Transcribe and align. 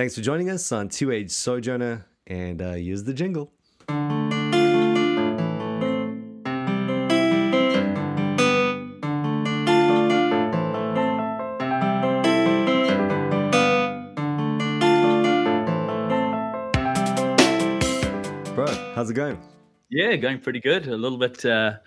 Thanks 0.00 0.14
for 0.14 0.22
joining 0.22 0.48
us 0.48 0.72
on 0.72 0.88
Two 0.88 1.12
Age 1.12 1.30
Sojourner, 1.30 2.06
and 2.26 2.62
uh, 2.62 2.70
use 2.70 3.04
the 3.04 3.12
jingle. 3.12 3.52
Bro, 18.54 18.68
how's 18.94 19.10
it 19.10 19.12
going? 19.12 19.38
Yeah, 19.90 20.16
going 20.16 20.40
pretty 20.40 20.60
good. 20.60 20.86
A 20.86 20.96
little 20.96 21.18
bit, 21.18 21.44
uh, 21.44 21.48
a 21.76 21.80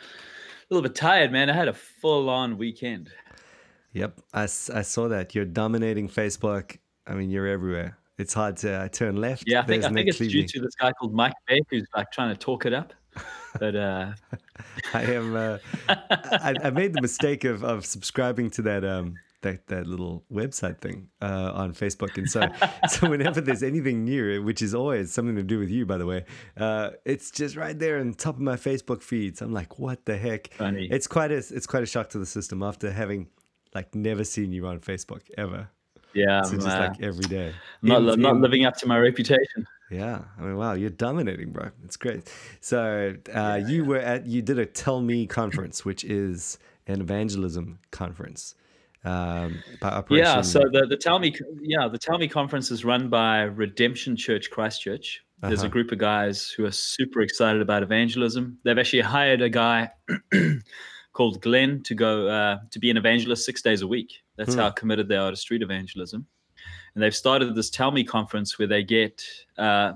little 0.70 0.88
bit 0.88 0.93
tired, 0.93 1.32
man. 1.32 1.50
I 1.50 1.54
had 1.54 1.68
a 1.68 1.73
full-on 1.73 2.59
weekend. 2.59 3.09
Yep, 3.93 4.21
I 4.32 4.45
saw 4.45 5.07
that. 5.07 5.34
You're 5.34 5.45
dominating 5.45 6.07
Facebook. 6.09 6.77
I 7.07 7.16
mean, 7.16 7.32
you're 7.32 7.48
everywhere. 7.48 7.98
It's 8.18 8.34
hard 8.34 8.57
to 8.57 8.71
uh, 8.71 8.88
turn 8.89 9.18
left. 9.18 9.43
Yeah, 9.48 9.61
I 9.61 9.66
think 9.66 9.82
There's 9.82 9.91
I 9.91 9.96
think 9.96 10.10
it's 10.10 10.18
due 10.18 10.46
to 10.46 10.61
this 10.61 10.75
guy 10.75 10.92
called 10.92 11.14
Mike 11.14 11.33
Beck 11.47 11.64
who's 11.69 11.88
like 11.96 12.11
trying 12.11 12.29
to 12.29 12.39
talk 12.39 12.65
it 12.65 12.74
up. 12.74 12.93
But 13.60 13.75
uh, 13.75 14.14
I 14.93 15.04
am. 15.04 15.36
Uh, 15.36 15.57
I, 15.89 16.55
I 16.64 16.69
made 16.69 16.93
the 16.93 17.02
mistake 17.02 17.43
of, 17.43 17.64
of 17.64 17.86
subscribing 17.86 18.50
to 18.52 18.61
that 18.64 18.83
um 18.83 19.15
that, 19.43 19.68
that 19.68 19.86
little 19.86 20.24
website 20.32 20.79
thing 20.79 21.10
uh, 21.21 21.52
on 21.54 21.74
Facebook, 21.74 22.18
and 22.18 22.29
so 22.29 22.47
so 22.89 23.10
whenever 23.10 23.41
there's 23.41 23.61
anything 23.61 24.04
new, 24.04 24.41
which 24.41 24.61
is 24.61 24.74
always 24.74 25.14
something 25.14 25.36
to 25.36 25.43
do 25.43 25.60
with 25.60 25.69
you, 25.69 25.86
by 25.86 25.97
the 25.97 26.05
way, 26.05 26.25
uh, 26.57 26.91
it's 27.05 27.30
just 27.30 27.55
right 27.55 27.77
there 27.77 28.00
on 28.00 28.14
top 28.14 28.36
of 28.36 28.41
my 28.41 28.55
Facebook 28.55 29.04
feeds. 29.04 29.41
I'm 29.41 29.54
like, 29.54 29.77
what 29.77 30.05
the 30.05 30.18
heck? 30.18 30.54
Funny. 30.54 30.88
It's 30.89 31.07
quite 31.07 31.32
a 31.32 31.38
it's 31.38 31.68
quite 31.68 31.83
a 31.83 31.88
shock 31.88 32.09
to 32.09 32.19
the 32.19 32.25
system 32.25 32.64
after 32.64 32.91
having 32.91 33.27
like 33.75 33.94
never 33.94 34.23
seen 34.23 34.52
you 34.52 34.66
on 34.66 34.80
Facebook 34.80 35.22
ever. 35.38 35.69
Yeah, 36.14 36.42
So 36.44 36.52
I'm, 36.53 36.56
just 36.59 36.67
like 36.67 37.02
every 37.02 37.26
day. 37.26 37.53
not 37.81 38.00
In- 38.02 38.22
not 38.22 38.36
in- 38.36 38.42
living 38.42 38.66
up 38.66 38.76
to 38.78 38.88
my 38.88 38.98
reputation. 39.00 39.67
yeah, 39.92 40.22
I 40.39 40.42
mean, 40.42 40.56
wow, 40.58 40.73
you're 40.73 40.89
dominating, 40.89 41.52
bro. 41.52 41.70
It's 41.84 41.97
great. 41.97 42.31
So, 42.61 43.16
uh, 43.33 43.61
you 43.67 43.86
were 43.86 43.97
at 44.00 44.25
you 44.25 44.42
did 44.42 44.58
a 44.59 44.66
Tell 44.66 45.02
Me 45.02 45.28
conference, 45.28 45.86
which 45.86 46.03
is 46.03 46.58
an 46.88 47.02
evangelism 47.02 47.80
conference. 47.92 48.55
Um, 49.05 49.61
Yeah, 50.09 50.39
so 50.42 50.59
the 50.72 50.86
the 50.89 50.95
Tell 50.97 51.20
Me 51.20 51.33
yeah 51.61 51.88
the 51.89 51.97
Tell 51.97 52.17
Me 52.17 52.27
conference 52.27 52.72
is 52.72 52.86
run 52.86 53.09
by 53.09 53.42
Redemption 53.44 54.16
Church 54.16 54.50
Christchurch. 54.50 55.22
There's 55.42 55.59
Uh-huh. 55.59 55.67
a 55.67 55.72
group 55.72 55.92
of 55.92 55.98
guys 55.98 56.50
who 56.50 56.64
are 56.64 56.72
super 56.72 57.20
excited 57.22 57.61
about 57.61 57.83
evangelism. 57.83 58.58
They've 58.64 58.77
actually 58.80 59.02
hired 59.02 59.42
a 59.42 59.50
guy 59.50 59.92
called 61.14 61.42
Glenn 61.42 61.83
to 61.83 61.94
go 61.95 62.27
uh, 62.27 62.59
to 62.72 62.80
be 62.80 62.89
an 62.89 62.95
evangelist 62.98 63.45
six 63.45 63.61
days 63.61 63.81
a 63.81 63.88
week. 63.88 64.22
That's 64.38 64.53
Hmm. 64.53 64.59
how 64.62 64.70
committed 64.72 65.08
they 65.08 65.16
are 65.17 65.30
to 65.31 65.38
street 65.38 65.62
evangelism. 65.62 66.26
And 66.95 67.03
they've 67.03 67.16
started 67.16 67.56
this 67.56 67.70
Tell 67.70 67.92
Me 67.92 68.03
conference 68.03 68.58
where 68.58 68.67
they 68.67 68.84
get 68.84 69.23
uh, 69.58 69.94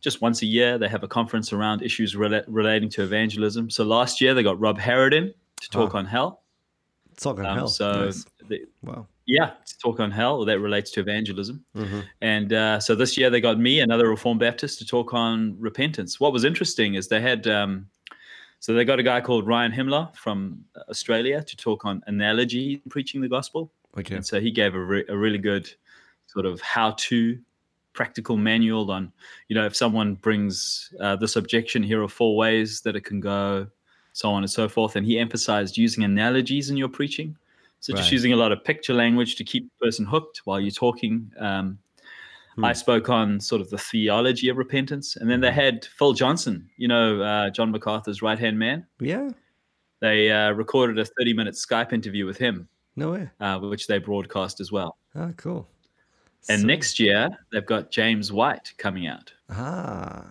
just 0.00 0.20
once 0.20 0.42
a 0.42 0.46
year 0.46 0.78
they 0.78 0.88
have 0.88 1.02
a 1.04 1.08
conference 1.08 1.52
around 1.52 1.82
issues 1.82 2.14
rela- 2.14 2.44
relating 2.48 2.88
to 2.90 3.02
evangelism. 3.02 3.70
So 3.70 3.84
last 3.84 4.20
year 4.20 4.34
they 4.34 4.42
got 4.42 4.58
Rob 4.58 4.78
Harrod 4.78 5.12
in 5.14 5.32
to 5.60 5.70
talk 5.70 5.94
on 5.94 6.06
hell. 6.06 6.42
talk 7.16 7.38
on 7.38 7.46
Um, 7.46 7.56
hell. 7.58 7.68
so 7.68 8.06
Nice. 8.06 8.24
wow. 8.82 9.06
yeah, 9.26 9.50
to 9.64 9.78
talk 9.78 10.00
on 10.00 10.10
hell 10.10 10.44
that 10.46 10.58
relates 10.60 10.90
to 10.92 11.00
evangelism. 11.00 11.64
hmm 11.74 12.00
And 12.20 12.52
uh, 12.52 12.80
so 12.80 12.94
this 12.96 13.16
year 13.16 13.30
they 13.30 13.40
got 13.40 13.58
me, 13.60 13.78
another 13.80 14.08
Reformed 14.08 14.40
Baptist, 14.40 14.78
to 14.80 14.86
talk 14.86 15.12
on 15.14 15.56
repentance. 15.60 16.18
What 16.18 16.32
was 16.32 16.42
interesting 16.44 16.94
is 16.94 17.06
they 17.08 17.20
had, 17.20 17.46
um, 17.46 17.86
so 18.62 18.72
they 18.72 18.84
got 18.84 19.00
a 19.00 19.02
guy 19.02 19.20
called 19.20 19.48
Ryan 19.48 19.72
Himmler 19.72 20.14
from 20.14 20.64
Australia 20.88 21.42
to 21.42 21.56
talk 21.56 21.84
on 21.84 22.00
analogy 22.06 22.74
in 22.74 22.90
preaching 22.90 23.20
the 23.20 23.26
gospel. 23.26 23.72
Okay. 23.98 24.14
And 24.14 24.24
so 24.24 24.40
he 24.40 24.52
gave 24.52 24.76
a, 24.76 24.78
re- 24.78 25.04
a 25.08 25.16
really 25.16 25.38
good 25.38 25.68
sort 26.28 26.46
of 26.46 26.60
how 26.60 26.92
to 26.98 27.36
practical 27.92 28.36
manual 28.36 28.88
on, 28.92 29.12
you 29.48 29.56
know, 29.56 29.66
if 29.66 29.74
someone 29.74 30.14
brings 30.14 30.94
uh, 31.00 31.16
this 31.16 31.34
objection, 31.34 31.82
here 31.82 32.04
are 32.04 32.08
four 32.08 32.36
ways 32.36 32.80
that 32.82 32.94
it 32.94 33.04
can 33.04 33.18
go, 33.18 33.66
so 34.12 34.30
on 34.30 34.44
and 34.44 34.50
so 34.50 34.68
forth. 34.68 34.94
And 34.94 35.04
he 35.04 35.18
emphasized 35.18 35.76
using 35.76 36.04
analogies 36.04 36.70
in 36.70 36.76
your 36.76 36.88
preaching. 36.88 37.36
So 37.80 37.92
just 37.94 38.12
using 38.12 38.32
a 38.32 38.36
lot 38.36 38.52
of 38.52 38.62
picture 38.62 38.94
language 38.94 39.34
to 39.34 39.42
keep 39.42 39.64
the 39.64 39.86
person 39.86 40.06
hooked 40.06 40.42
while 40.44 40.60
you're 40.60 40.70
talking. 40.70 41.32
Um, 41.40 41.78
Hmm. 42.56 42.64
I 42.66 42.72
spoke 42.74 43.08
on 43.08 43.40
sort 43.40 43.60
of 43.62 43.70
the 43.70 43.78
theology 43.78 44.48
of 44.48 44.56
repentance. 44.58 45.16
And 45.16 45.30
then 45.30 45.40
they 45.40 45.50
had 45.52 45.86
Phil 45.98 46.12
Johnson, 46.12 46.68
you 46.76 46.86
know, 46.88 47.22
uh, 47.22 47.50
John 47.50 47.70
MacArthur's 47.70 48.20
right 48.22 48.38
hand 48.38 48.58
man. 48.58 48.86
Yeah. 49.00 49.30
They 50.00 50.30
uh, 50.30 50.50
recorded 50.52 50.98
a 50.98 51.04
30 51.04 51.32
minute 51.32 51.54
Skype 51.54 51.92
interview 51.92 52.26
with 52.26 52.36
him, 52.36 52.68
No 52.96 53.12
way. 53.12 53.30
uh, 53.40 53.58
which 53.60 53.86
they 53.86 53.98
broadcast 53.98 54.60
as 54.60 54.70
well. 54.72 54.96
Oh, 55.14 55.32
cool. 55.36 55.68
And 56.48 56.60
So- 56.62 56.66
next 56.66 56.98
year, 57.00 57.28
they've 57.52 57.64
got 57.64 57.90
James 57.90 58.32
White 58.32 58.72
coming 58.76 59.06
out. 59.06 59.32
Ah. 59.48 60.26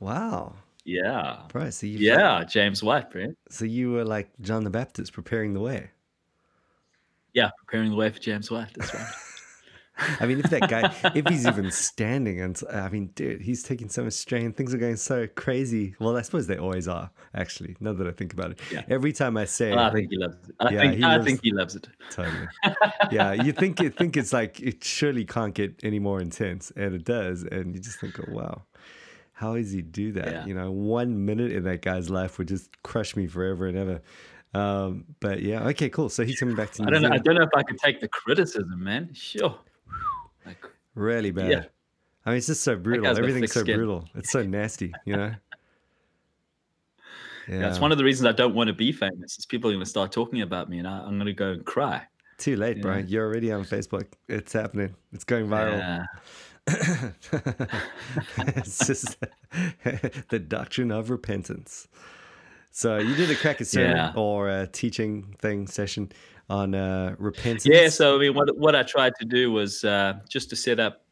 Wow. 0.00 0.54
Yeah. 0.84 1.42
Right. 1.54 1.72
so 1.72 1.86
you 1.86 1.98
Yeah, 1.98 2.42
James 2.42 2.82
White, 2.82 3.10
Brent. 3.10 3.38
so 3.50 3.64
you 3.64 3.92
were 3.92 4.04
like 4.04 4.30
John 4.40 4.64
the 4.64 4.70
Baptist 4.70 5.12
preparing 5.12 5.52
the 5.54 5.60
way. 5.60 5.90
Yeah, 7.34 7.50
preparing 7.58 7.90
the 7.90 7.96
way 7.96 8.10
for 8.10 8.18
James 8.18 8.50
White. 8.50 8.70
That's 8.74 8.92
right. 8.94 9.06
I 10.20 10.26
mean, 10.26 10.38
if 10.40 10.50
that 10.50 10.68
guy, 10.68 10.92
if 11.14 11.26
he's 11.28 11.46
even 11.46 11.70
standing, 11.70 12.40
and 12.40 12.60
I 12.72 12.88
mean, 12.88 13.08
dude, 13.14 13.40
he's 13.42 13.62
taking 13.62 13.88
so 13.88 14.04
much 14.04 14.12
strain. 14.14 14.52
Things 14.52 14.72
are 14.74 14.78
going 14.78 14.96
so 14.96 15.26
crazy. 15.26 15.94
Well, 16.00 16.16
I 16.16 16.22
suppose 16.22 16.46
they 16.46 16.56
always 16.58 16.88
are, 16.88 17.10
actually. 17.34 17.76
Now 17.80 17.92
that 17.92 18.06
I 18.06 18.12
think 18.12 18.32
about 18.32 18.52
it, 18.52 18.60
Yeah. 18.70 18.82
every 18.88 19.12
time 19.12 19.36
I 19.36 19.44
say, 19.44 19.72
I 19.72 19.90
think 19.90 20.10
he 20.10 20.16
loves 20.18 20.36
it. 20.48 20.54
I 20.60 20.70
Yeah, 20.70 20.80
think 20.80 20.94
he 20.94 21.02
I 21.04 21.16
loves- 21.16 21.24
think 21.26 21.40
he 21.42 21.52
loves 21.52 21.74
it. 21.76 21.88
totally, 22.10 22.48
yeah, 23.10 23.32
you 23.32 23.52
think 23.52 23.80
it, 23.80 23.96
think 23.96 24.16
it's 24.16 24.32
like 24.32 24.60
it 24.60 24.82
surely 24.84 25.24
can't 25.24 25.54
get 25.54 25.78
any 25.82 25.98
more 25.98 26.20
intense, 26.20 26.72
and 26.76 26.94
it 26.94 27.04
does, 27.04 27.42
and 27.44 27.74
you 27.74 27.80
just 27.80 27.98
think, 28.00 28.18
oh 28.20 28.32
wow, 28.32 28.62
how 29.32 29.56
does 29.56 29.72
he 29.72 29.82
do 29.82 30.12
that? 30.12 30.26
Yeah. 30.32 30.46
You 30.46 30.54
know, 30.54 30.70
one 30.70 31.24
minute 31.24 31.52
in 31.52 31.64
that 31.64 31.82
guy's 31.82 32.08
life 32.10 32.38
would 32.38 32.48
just 32.48 32.70
crush 32.82 33.16
me 33.16 33.26
forever 33.26 33.66
and 33.66 33.76
ever. 33.76 34.00
Um, 34.54 35.04
but 35.20 35.40
yeah, 35.40 35.66
okay, 35.68 35.88
cool. 35.88 36.10
So 36.10 36.24
he's 36.24 36.38
coming 36.38 36.54
back 36.54 36.72
to 36.72 36.82
New 36.82 36.88
I 36.88 36.90
don't 36.90 37.02
know. 37.02 37.08
I 37.10 37.16
don't 37.18 37.34
know 37.36 37.42
if 37.42 37.54
I 37.56 37.62
could 37.62 37.78
take 37.78 38.00
the 38.00 38.08
criticism, 38.08 38.84
man. 38.84 39.08
Sure. 39.14 39.58
Like, 40.46 40.66
Really 40.94 41.30
bad. 41.30 41.50
Yeah. 41.50 41.64
I 42.24 42.30
mean, 42.30 42.38
it's 42.38 42.46
just 42.46 42.62
so 42.62 42.76
brutal. 42.76 43.06
Everything's 43.06 43.52
so 43.52 43.60
skin. 43.60 43.76
brutal. 43.76 44.08
It's 44.14 44.30
so 44.30 44.42
nasty, 44.42 44.92
you 45.04 45.16
know? 45.16 45.34
Yeah. 47.48 47.68
it's 47.68 47.80
one 47.80 47.90
of 47.90 47.98
the 47.98 48.04
reasons 48.04 48.28
I 48.28 48.32
don't 48.32 48.54
want 48.54 48.68
to 48.68 48.72
be 48.72 48.92
famous. 48.92 49.36
Is 49.36 49.46
people 49.46 49.68
are 49.68 49.72
going 49.74 49.84
to 49.84 49.90
start 49.90 50.12
talking 50.12 50.42
about 50.42 50.70
me, 50.70 50.78
and 50.78 50.86
I, 50.86 51.00
I'm 51.00 51.16
going 51.16 51.26
to 51.26 51.32
go 51.32 51.50
and 51.50 51.64
cry. 51.66 52.06
Too 52.38 52.54
late, 52.54 52.80
bro. 52.80 52.98
Yeah. 52.98 53.04
You're 53.04 53.26
already 53.26 53.50
on 53.50 53.64
Facebook. 53.64 54.06
It's 54.28 54.52
happening. 54.52 54.94
It's 55.12 55.24
going 55.24 55.48
viral. 55.48 55.78
Yeah. 55.78 56.04
it's 58.56 58.86
just 58.86 59.16
the 60.28 60.38
doctrine 60.38 60.92
of 60.92 61.10
repentance. 61.10 61.88
So 62.72 62.98
you 62.98 63.14
did 63.14 63.30
a 63.30 63.34
cracker 63.36 63.64
sermon 63.64 63.96
Yeah. 63.96 64.12
or 64.16 64.48
a 64.48 64.66
teaching 64.66 65.34
thing 65.38 65.66
session 65.66 66.10
on 66.48 66.74
uh, 66.74 67.14
repentance. 67.18 67.66
Yeah. 67.66 67.88
So 67.88 68.16
I 68.16 68.18
mean, 68.18 68.34
what 68.34 68.56
what 68.58 68.74
I 68.74 68.82
tried 68.82 69.12
to 69.20 69.24
do 69.26 69.52
was 69.52 69.84
uh, 69.84 70.14
just 70.28 70.50
to 70.50 70.56
set 70.56 70.80
up, 70.80 71.04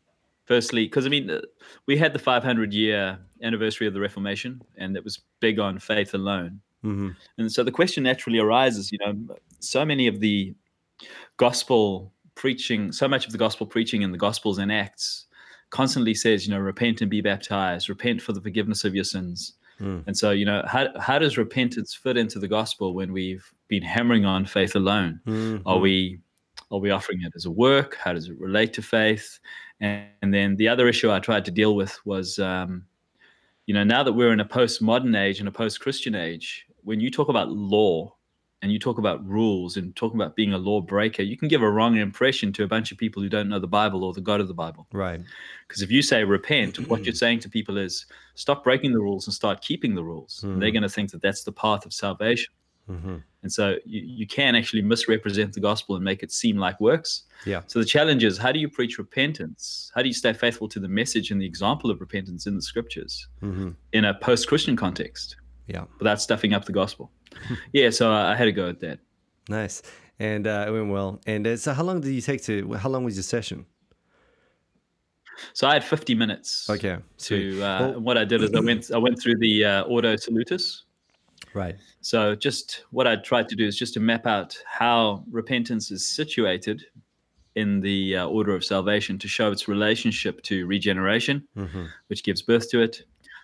firstly, 0.46 0.84
because 0.86 1.06
I 1.06 1.10
mean, 1.10 1.30
uh, 1.30 1.40
we 1.86 1.96
had 1.96 2.12
the 2.12 2.18
500 2.18 2.72
year 2.72 3.18
anniversary 3.42 3.86
of 3.86 3.94
the 3.94 4.00
Reformation, 4.00 4.62
and 4.76 4.96
it 4.96 5.04
was 5.04 5.20
big 5.40 5.58
on 5.58 5.78
faith 5.78 6.14
alone. 6.14 6.60
hmm 6.82 7.10
And 7.38 7.52
so 7.52 7.62
the 7.62 7.72
question 7.72 8.04
naturally 8.04 8.38
arises, 8.38 8.90
you 8.90 8.98
know, 8.98 9.36
so 9.60 9.84
many 9.84 10.06
of 10.08 10.20
the 10.20 10.54
gospel 11.36 12.12
preaching, 12.34 12.92
so 12.92 13.06
much 13.06 13.26
of 13.26 13.32
the 13.32 13.38
gospel 13.38 13.66
preaching 13.66 14.02
in 14.02 14.12
the 14.12 14.18
gospels 14.18 14.58
and 14.58 14.72
acts 14.72 15.26
constantly 15.70 16.14
says, 16.14 16.46
you 16.46 16.52
know, 16.52 16.58
repent 16.58 17.00
and 17.00 17.10
be 17.10 17.20
baptized, 17.20 17.88
repent 17.88 18.20
for 18.20 18.32
the 18.32 18.40
forgiveness 18.40 18.84
of 18.84 18.94
your 18.94 19.04
sins. 19.04 19.54
Mm. 19.80 20.04
And 20.06 20.16
so, 20.16 20.30
you 20.30 20.44
know, 20.44 20.62
how, 20.66 20.88
how 20.98 21.18
does 21.18 21.38
repentance 21.38 21.94
fit 21.94 22.16
into 22.16 22.38
the 22.38 22.48
gospel 22.48 22.94
when 22.94 23.12
we've 23.12 23.50
been 23.68 23.82
hammering 23.82 24.24
on 24.24 24.44
faith 24.44 24.76
alone? 24.76 25.20
Mhm. 25.26 25.62
Are 25.66 25.78
we 25.78 26.20
are 26.70 26.78
we 26.78 26.90
offering 26.90 27.22
it 27.22 27.32
as 27.34 27.46
a 27.46 27.50
work? 27.50 27.96
How 27.96 28.12
does 28.12 28.28
it 28.28 28.38
relate 28.38 28.72
to 28.74 28.82
faith? 28.82 29.40
And, 29.80 30.06
and 30.22 30.32
then 30.32 30.56
the 30.56 30.68
other 30.68 30.86
issue 30.86 31.10
I 31.10 31.18
tried 31.18 31.44
to 31.46 31.50
deal 31.50 31.74
with 31.74 31.98
was, 32.04 32.38
um, 32.38 32.84
you 33.66 33.74
know, 33.74 33.82
now 33.82 34.02
that 34.04 34.12
we're 34.12 34.32
in 34.32 34.40
a 34.40 34.44
postmodern 34.44 35.18
age 35.18 35.40
and 35.40 35.48
a 35.48 35.52
post-Christian 35.52 36.14
age, 36.14 36.66
when 36.82 37.00
you 37.00 37.10
talk 37.10 37.28
about 37.28 37.50
law 37.50 38.14
and 38.62 38.70
you 38.70 38.78
talk 38.78 38.98
about 38.98 39.26
rules 39.26 39.76
and 39.76 39.94
talk 39.96 40.12
about 40.14 40.36
being 40.36 40.52
a 40.52 40.58
lawbreaker, 40.58 41.22
you 41.22 41.36
can 41.36 41.48
give 41.48 41.62
a 41.62 41.70
wrong 41.70 41.96
impression 41.96 42.52
to 42.54 42.62
a 42.64 42.66
bunch 42.68 42.92
of 42.92 42.98
people 42.98 43.22
who 43.22 43.28
don't 43.28 43.48
know 43.48 43.58
the 43.58 43.66
Bible 43.66 44.04
or 44.04 44.12
the 44.12 44.20
God 44.20 44.40
of 44.40 44.48
the 44.48 44.54
Bible. 44.54 44.86
Right. 44.92 45.20
Because 45.66 45.80
if 45.82 45.90
you 45.90 46.02
say 46.02 46.24
repent, 46.24 46.78
what 46.88 47.04
you're 47.06 47.14
saying 47.24 47.40
to 47.40 47.48
people 47.48 47.78
is 47.78 48.04
stop 48.34 48.62
breaking 48.64 48.92
the 48.92 49.00
rules 49.00 49.26
and 49.26 49.32
start 49.34 49.62
keeping 49.62 49.94
the 49.94 50.04
rules. 50.04 50.42
And 50.42 50.60
they're 50.60 50.70
Mhm. 50.70 50.74
going 50.74 50.82
to 50.82 50.88
think 50.90 51.10
that 51.12 51.22
that's 51.22 51.44
the 51.44 51.52
path 51.52 51.86
of 51.86 51.92
salvation. 51.92 52.52
hmm 52.86 53.16
And 53.42 53.50
so 53.50 53.76
you, 53.86 54.02
you 54.04 54.26
can 54.26 54.54
actually 54.54 54.82
misrepresent 54.82 55.54
the 55.54 55.60
gospel 55.60 55.94
and 55.96 56.04
make 56.04 56.22
it 56.22 56.30
seem 56.30 56.58
like 56.58 56.78
works. 56.80 57.22
Yeah. 57.46 57.62
So 57.66 57.78
the 57.78 57.86
challenge 57.86 58.24
is 58.24 58.36
how 58.36 58.52
do 58.52 58.58
you 58.58 58.68
preach 58.68 58.98
repentance? 58.98 59.90
How 59.94 60.02
do 60.02 60.08
you 60.08 60.14
stay 60.14 60.34
faithful 60.34 60.68
to 60.68 60.80
the 60.80 60.88
message 60.88 61.30
and 61.30 61.40
the 61.40 61.46
example 61.46 61.90
of 61.90 62.00
repentance 62.00 62.46
in 62.46 62.54
the 62.56 62.62
scriptures 62.62 63.26
hmm 63.40 63.70
in 63.92 64.04
a 64.04 64.12
post 64.14 64.48
Christian 64.48 64.76
context 64.76 65.36
Yeah. 65.66 65.84
without 65.98 66.20
stuffing 66.20 66.52
up 66.52 66.64
the 66.66 66.72
gospel? 66.72 67.10
yeah, 67.72 67.90
so 67.90 68.10
I 68.12 68.34
had 68.34 68.48
a 68.48 68.52
go 68.52 68.68
at 68.68 68.80
that. 68.80 68.98
Nice. 69.48 69.82
And 70.18 70.46
uh, 70.46 70.64
it 70.68 70.70
went 70.70 70.90
well. 70.90 71.20
And 71.26 71.46
uh, 71.46 71.56
so, 71.56 71.72
how 71.72 71.82
long 71.82 72.00
did 72.00 72.12
you 72.12 72.20
take 72.20 72.42
to? 72.44 72.74
How 72.74 72.88
long 72.90 73.04
was 73.04 73.16
your 73.16 73.22
session? 73.22 73.66
So 75.54 75.66
I 75.66 75.72
had 75.72 75.84
50 75.84 76.14
minutes. 76.14 76.68
Okay. 76.68 76.98
To 77.18 77.62
uh, 77.62 77.80
Well- 77.80 78.00
what 78.00 78.18
I 78.18 78.24
did 78.24 78.42
is 78.42 78.52
I 78.54 78.60
went 78.60 78.90
I 78.90 78.98
went 78.98 79.20
through 79.20 79.38
the 79.38 79.64
uh, 79.64 79.82
Ordo 79.84 80.16
Salutis. 80.16 80.84
Right. 81.54 81.76
So 82.00 82.34
just 82.34 82.84
what 82.90 83.06
I 83.06 83.16
tried 83.16 83.48
to 83.48 83.56
do 83.56 83.66
is 83.66 83.76
just 83.76 83.94
to 83.94 84.00
map 84.00 84.26
out 84.26 84.56
how 84.66 85.24
repentance 85.30 85.90
is 85.90 86.06
situated 86.06 86.84
in 87.56 87.80
the 87.80 88.16
uh, 88.16 88.26
order 88.26 88.54
of 88.54 88.64
salvation 88.64 89.18
to 89.18 89.26
show 89.26 89.50
its 89.50 89.66
relationship 89.66 90.42
to 90.42 90.66
regeneration, 90.66 91.46
hmm 91.54 91.86
which 92.06 92.22
gives 92.22 92.42
birth 92.42 92.70
to 92.70 92.80
it, 92.80 93.02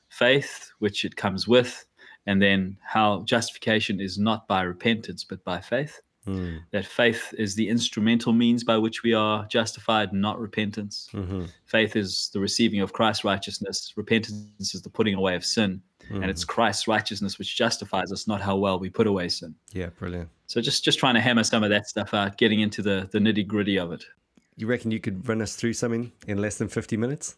faith, 0.09 0.71
which 0.79 1.05
it 1.05 1.17
comes 1.17 1.49
with, 1.49 1.85
and 2.27 2.41
then 2.41 2.77
how 2.83 3.23
justification 3.23 4.01
is 4.01 4.19
not 4.19 4.47
by 4.49 4.63
repentance 4.63 5.25
but 5.25 5.43
by 5.45 5.61
faith. 5.61 6.01
Mm. 6.27 6.61
That 6.73 6.85
faith 6.85 7.33
is 7.39 7.55
the 7.55 7.69
instrumental 7.69 8.33
means 8.33 8.65
by 8.65 8.77
which 8.79 9.05
we 9.05 9.15
are 9.15 9.47
justified, 9.47 10.13
not 10.13 10.41
repentance. 10.41 11.09
hmm 11.13 11.45
Faith 11.67 11.95
is 11.95 12.31
the 12.33 12.41
receiving 12.41 12.81
of 12.81 12.93
Christ's 12.93 13.25
righteousness. 13.25 13.93
Repentance 13.97 14.75
is 14.75 14.83
the 14.83 14.91
putting 14.91 15.15
away 15.15 15.37
of 15.37 15.45
sin. 15.45 15.81
And 16.11 16.27
it's 16.27 16.45
Christ's 16.45 16.87
righteousness 16.87 17.37
which 17.39 17.57
justifies 17.57 18.13
us, 18.13 18.29
not 18.29 18.41
how 18.41 18.57
well 18.57 18.79
we 18.79 18.89
put 18.89 19.09
away 19.09 19.29
sin. 19.29 19.57
Yeah, 19.73 19.89
brilliant. 19.99 20.29
So 20.47 20.61
just 20.61 20.85
just 20.85 21.01
trying 21.01 21.15
to 21.15 21.21
hammer 21.21 21.43
some 21.43 21.65
of 21.65 21.71
that 21.71 21.89
stuff 21.89 22.15
out, 22.15 22.39
getting 22.39 22.61
into 22.61 22.81
the 22.81 23.09
the 23.11 23.19
nitty 23.19 23.45
gritty 23.47 23.77
of 23.77 23.91
it. 23.91 24.05
You 24.57 24.69
reckon 24.69 24.91
you 24.91 25.01
could 25.01 25.29
run 25.29 25.43
us 25.43 25.57
through 25.57 25.73
something 25.73 26.13
in 26.27 26.39
less 26.39 26.59
than 26.59 26.69
50 26.69 26.97
minutes? 26.97 27.37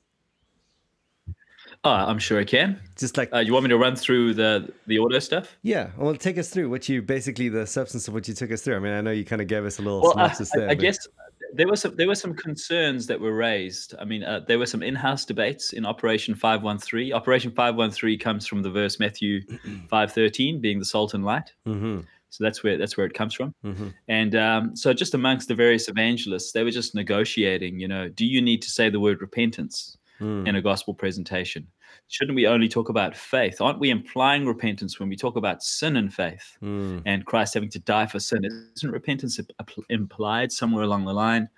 Oh, 1.84 1.90
I'm 1.90 2.18
sure 2.18 2.38
I 2.40 2.44
can. 2.44 2.80
Just 2.96 3.16
like, 3.16 3.32
Uh, 3.32 3.38
you 3.38 3.52
want 3.52 3.62
me 3.64 3.68
to 3.70 3.78
run 3.78 3.94
through 3.96 4.34
the 4.34 4.72
the 4.86 4.98
ordo 4.98 5.18
stuff? 5.20 5.56
yeah, 5.62 5.90
well, 5.96 6.14
take 6.16 6.36
us 6.38 6.50
through 6.50 6.68
what 6.70 6.88
you 6.88 7.02
basically 7.02 7.48
the 7.48 7.66
substance 7.66 8.08
of 8.08 8.14
what 8.14 8.26
you 8.28 8.34
took 8.34 8.50
us 8.50 8.62
through. 8.62 8.76
I 8.76 8.80
mean, 8.80 8.92
I 8.92 9.00
know 9.00 9.10
you 9.12 9.24
kind 9.24 9.40
of 9.40 9.48
gave 9.48 9.64
us 9.64 9.78
a 9.78 9.82
little 9.82 10.00
Well, 10.02 10.10
I, 10.18 10.24
synopsis 10.24 10.50
I- 10.54 10.58
there. 10.58 10.70
I 10.70 10.74
but- 10.74 10.82
guess 10.82 11.08
there 11.54 11.66
were 11.68 11.76
some 11.76 11.94
there 11.96 12.06
were 12.08 12.14
some 12.14 12.34
concerns 12.34 13.06
that 13.06 13.20
were 13.20 13.32
raised. 13.34 13.94
I 13.98 14.04
mean, 14.04 14.22
uh, 14.24 14.40
there 14.46 14.58
were 14.58 14.66
some 14.66 14.82
in-house 14.82 15.24
debates 15.24 15.72
in 15.72 15.86
Operation 15.86 16.34
513. 16.34 17.12
Operation 17.12 17.50
513 17.52 18.18
comes 18.18 18.46
from 18.46 18.62
the 18.62 18.70
verse 18.70 18.98
Matthew 18.98 19.40
5:13, 19.90 20.60
being 20.60 20.78
the 20.78 20.84
salt 20.84 21.14
and 21.14 21.24
light. 21.24 21.52
Mhm, 21.66 22.04
So 22.30 22.44
that's 22.44 22.62
where 22.62 22.76
that's 22.76 22.96
where 22.96 23.06
it 23.06 23.14
comes 23.14 23.34
from. 23.34 23.54
mhm, 23.64 23.94
And 24.08 24.34
um, 24.34 24.76
so, 24.76 24.92
just 24.92 25.14
amongst 25.14 25.48
the 25.48 25.54
various 25.54 25.88
evangelists, 25.88 26.52
they 26.52 26.64
were 26.64 26.70
just 26.72 26.94
negotiating. 26.94 27.78
You 27.80 27.88
know, 27.88 28.08
do 28.08 28.26
you 28.26 28.42
need 28.42 28.60
to 28.62 28.70
say 28.70 28.90
the 28.90 29.00
word 29.00 29.20
repentance 29.22 29.96
mm, 30.20 30.46
in 30.46 30.56
a 30.56 30.62
gospel 30.62 30.94
presentation? 30.94 31.66
Shouldn't 32.08 32.36
we 32.36 32.46
only 32.46 32.68
talk 32.68 32.88
about 32.88 33.16
faith? 33.16 33.60
Aren't 33.60 33.78
we 33.80 33.90
implying 33.90 34.46
repentance 34.46 34.98
when 34.98 35.08
we 35.08 35.16
talk 35.16 35.36
about 35.36 35.62
sin 35.62 35.96
and 35.96 36.12
faith 36.12 36.56
mm, 36.62 37.02
and 37.04 37.24
Christ 37.26 37.54
having 37.54 37.70
to 37.70 37.78
die 37.78 38.06
for 38.06 38.20
sin? 38.20 38.44
Isn't 38.76 38.90
repentance 38.90 39.40
implied 39.88 40.52
somewhere 40.52 40.84
along 40.84 41.04
the 41.04 41.14
line? 41.14 41.48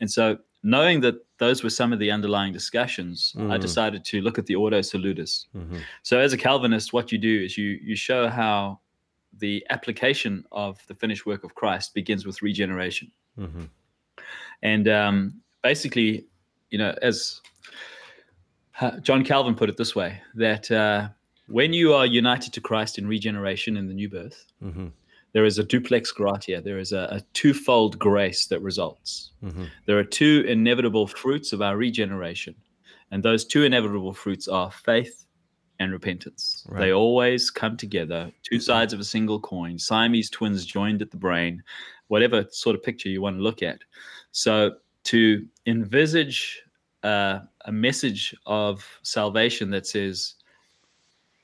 And 0.00 0.10
so, 0.10 0.38
knowing 0.62 1.00
that 1.02 1.16
those 1.38 1.62
were 1.62 1.70
some 1.70 1.92
of 1.92 1.98
the 1.98 2.10
underlying 2.10 2.52
discussions, 2.52 3.32
I 3.36 3.58
Mhm. 3.58 3.60
decided 3.60 4.04
to 4.06 4.20
look 4.22 4.38
at 4.38 4.46
the 4.46 4.54
Ordo 4.56 4.80
Salutis. 4.80 5.46
mhm, 5.54 5.80
So, 6.02 6.18
as 6.18 6.32
a 6.32 6.38
Calvinist, 6.38 6.92
what 6.92 7.12
you 7.12 7.18
do 7.18 7.42
is 7.44 7.56
you 7.58 7.78
you 7.82 7.96
show 7.96 8.28
how 8.28 8.80
the 9.38 9.66
application 9.70 10.44
of 10.52 10.78
the 10.86 10.94
finished 10.94 11.26
work 11.26 11.44
of 11.44 11.54
Christ 11.54 11.92
begins 11.94 12.24
with 12.24 12.40
regeneration, 12.42 13.10
mhm, 13.38 13.68
and 14.62 14.88
um, 14.88 15.42
basically, 15.62 16.26
you 16.70 16.78
know, 16.78 16.94
as 17.02 17.40
uh, 18.80 18.98
John 19.00 19.24
Calvin 19.24 19.54
put 19.54 19.68
it 19.68 19.76
this 19.76 19.94
way, 19.94 20.20
that 20.34 20.70
uh, 20.70 21.08
when 21.48 21.72
you 21.72 21.94
are 21.94 22.06
united 22.06 22.52
to 22.54 22.60
Christ 22.60 22.98
in 22.98 23.06
regeneration 23.06 23.76
in 23.76 23.86
the 23.86 23.94
new 23.94 24.08
birth, 24.08 24.46
mhm, 24.62 24.92
there 25.32 25.44
is 25.44 25.58
a 25.58 25.64
duplex 25.64 26.12
gratia, 26.12 26.60
there 26.60 26.78
is 26.78 26.92
a, 26.92 27.08
a 27.10 27.20
twofold 27.32 27.98
grace 27.98 28.46
that 28.46 28.60
results. 28.60 29.32
mhm. 29.42 29.68
There 29.86 29.98
are 29.98 30.04
two 30.04 30.44
inevitable 30.48 31.06
fruits 31.06 31.52
of 31.52 31.60
our 31.60 31.76
regeneration, 31.76 32.54
and 33.10 33.22
those 33.22 33.44
two 33.44 33.64
inevitable 33.64 34.12
fruits 34.14 34.48
are 34.48 34.70
faith 34.70 35.26
and 35.80 35.92
repentance. 35.92 36.64
Right. 36.68 36.80
They 36.80 36.92
always 36.92 37.50
come 37.50 37.76
together, 37.76 38.30
two 38.42 38.60
sides 38.60 38.92
of 38.92 39.00
a 39.00 39.04
single 39.04 39.40
coin, 39.40 39.78
Siamese 39.78 40.30
twins 40.30 40.64
joined 40.64 41.02
at 41.02 41.10
the 41.10 41.16
brain, 41.16 41.62
whatever 42.08 42.46
sort 42.50 42.76
of 42.76 42.82
picture 42.82 43.08
you 43.08 43.20
want 43.20 43.36
to 43.36 43.42
look 43.42 43.62
at. 43.62 43.80
So 44.30 44.76
to 45.04 45.46
envisage 45.66 46.62
uh, 47.02 47.40
a 47.64 47.72
message 47.72 48.34
of 48.46 48.84
salvation 49.02 49.70
that 49.70 49.86
says, 49.86 50.34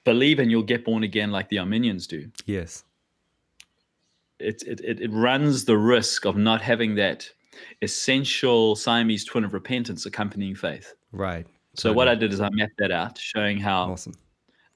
believe 0.05 0.38
and 0.38 0.50
you'll 0.50 0.62
get 0.62 0.84
born 0.84 1.02
again 1.02 1.31
like 1.31 1.49
the 1.49 1.58
Arminians 1.58 2.06
do 2.06 2.31
Yes. 2.46 2.84
it, 4.38 4.62
it, 4.67 4.81
it, 4.81 5.00
it 5.00 5.11
runs 5.12 5.64
the 5.64 5.76
risk 5.76 6.25
of 6.25 6.37
not 6.37 6.61
having 6.62 6.94
that 6.96 7.28
essential 7.82 8.75
Siamese 8.76 9.25
twin 9.25 9.44
of 9.44 9.52
repentance 9.52 10.06
accompanying 10.06 10.55
faith. 10.55 10.94
Right. 11.12 11.46
So 11.75 11.93
what 11.93 12.08
I 12.08 12.14
did 12.14 12.32
is 12.32 12.40
I 12.40 12.49
mapped 12.52 12.78
that 12.78 12.90
out, 12.90 13.19
showing 13.19 13.58
how 13.58 13.93
Awesome. 13.93 14.14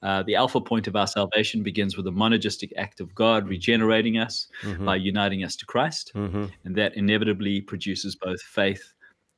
uh, 0.03 0.23
the 0.23 0.35
alpha 0.35 0.61
point 0.61 0.87
of 0.87 0.95
our 0.95 1.07
salvation 1.07 1.63
begins 1.63 1.97
with 1.97 2.07
a 2.07 2.11
monergistic 2.11 2.71
act 2.77 3.01
of 3.01 3.13
God 3.15 3.47
regenerating 3.49 4.17
us 4.17 4.47
Mhm, 4.63 4.85
by 4.85 4.95
uniting 4.97 5.43
us 5.43 5.55
to 5.57 5.65
Christ, 5.65 6.11
mhm, 6.15 6.51
and 6.63 6.75
that 6.75 6.95
inevitably 6.95 7.61
produces 7.61 8.15
both 8.15 8.41
faith 8.41 8.93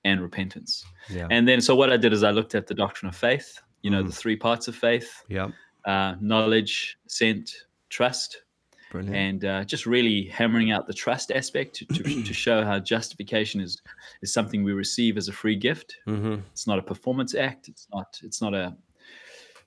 and 0.08 0.22
repentance. 0.22 0.72
Yeah. 1.10 1.28
And 1.30 1.48
then, 1.48 1.60
so 1.62 1.76
what 1.76 1.90
I 1.92 1.98
did 1.98 2.12
is 2.14 2.22
I 2.24 2.32
looked 2.32 2.56
at 2.56 2.66
the 2.68 2.74
doctrine 2.84 3.10
of 3.10 3.16
faith. 3.16 3.50
You 3.84 3.92
know, 3.92 4.02
Mhm. 4.04 4.08
the 4.08 4.16
three 4.24 4.36
parts 4.48 4.68
of 4.68 4.76
faith: 4.76 5.10
yeah. 5.30 5.50
uh, 5.86 6.16
knowledge, 6.20 6.98
assent, 7.08 7.46
trust. 7.90 8.44
Brilliant. 8.90 9.16
and 9.18 9.44
uh, 9.46 9.64
just 9.66 9.86
really 9.86 10.20
hammering 10.40 10.72
out 10.72 10.88
the 10.88 10.94
trust 10.94 11.30
aspect 11.32 11.76
to, 11.76 11.86
to, 11.88 12.04
to 12.24 12.34
show 12.46 12.64
how 12.64 12.80
justification 12.80 13.60
is 13.60 13.82
is 14.22 14.32
something 14.32 14.64
we 14.64 14.72
receive 14.72 15.18
as 15.18 15.28
a 15.28 15.34
free 15.34 15.58
gift. 15.58 15.98
hmm 16.06 16.36
It's 16.54 16.68
not 16.68 16.80
a 16.80 16.82
performance 16.82 17.36
act. 17.36 17.68
It's 17.68 17.86
not. 17.94 18.10
It's 18.24 18.42
not 18.42 18.54
a. 18.54 18.66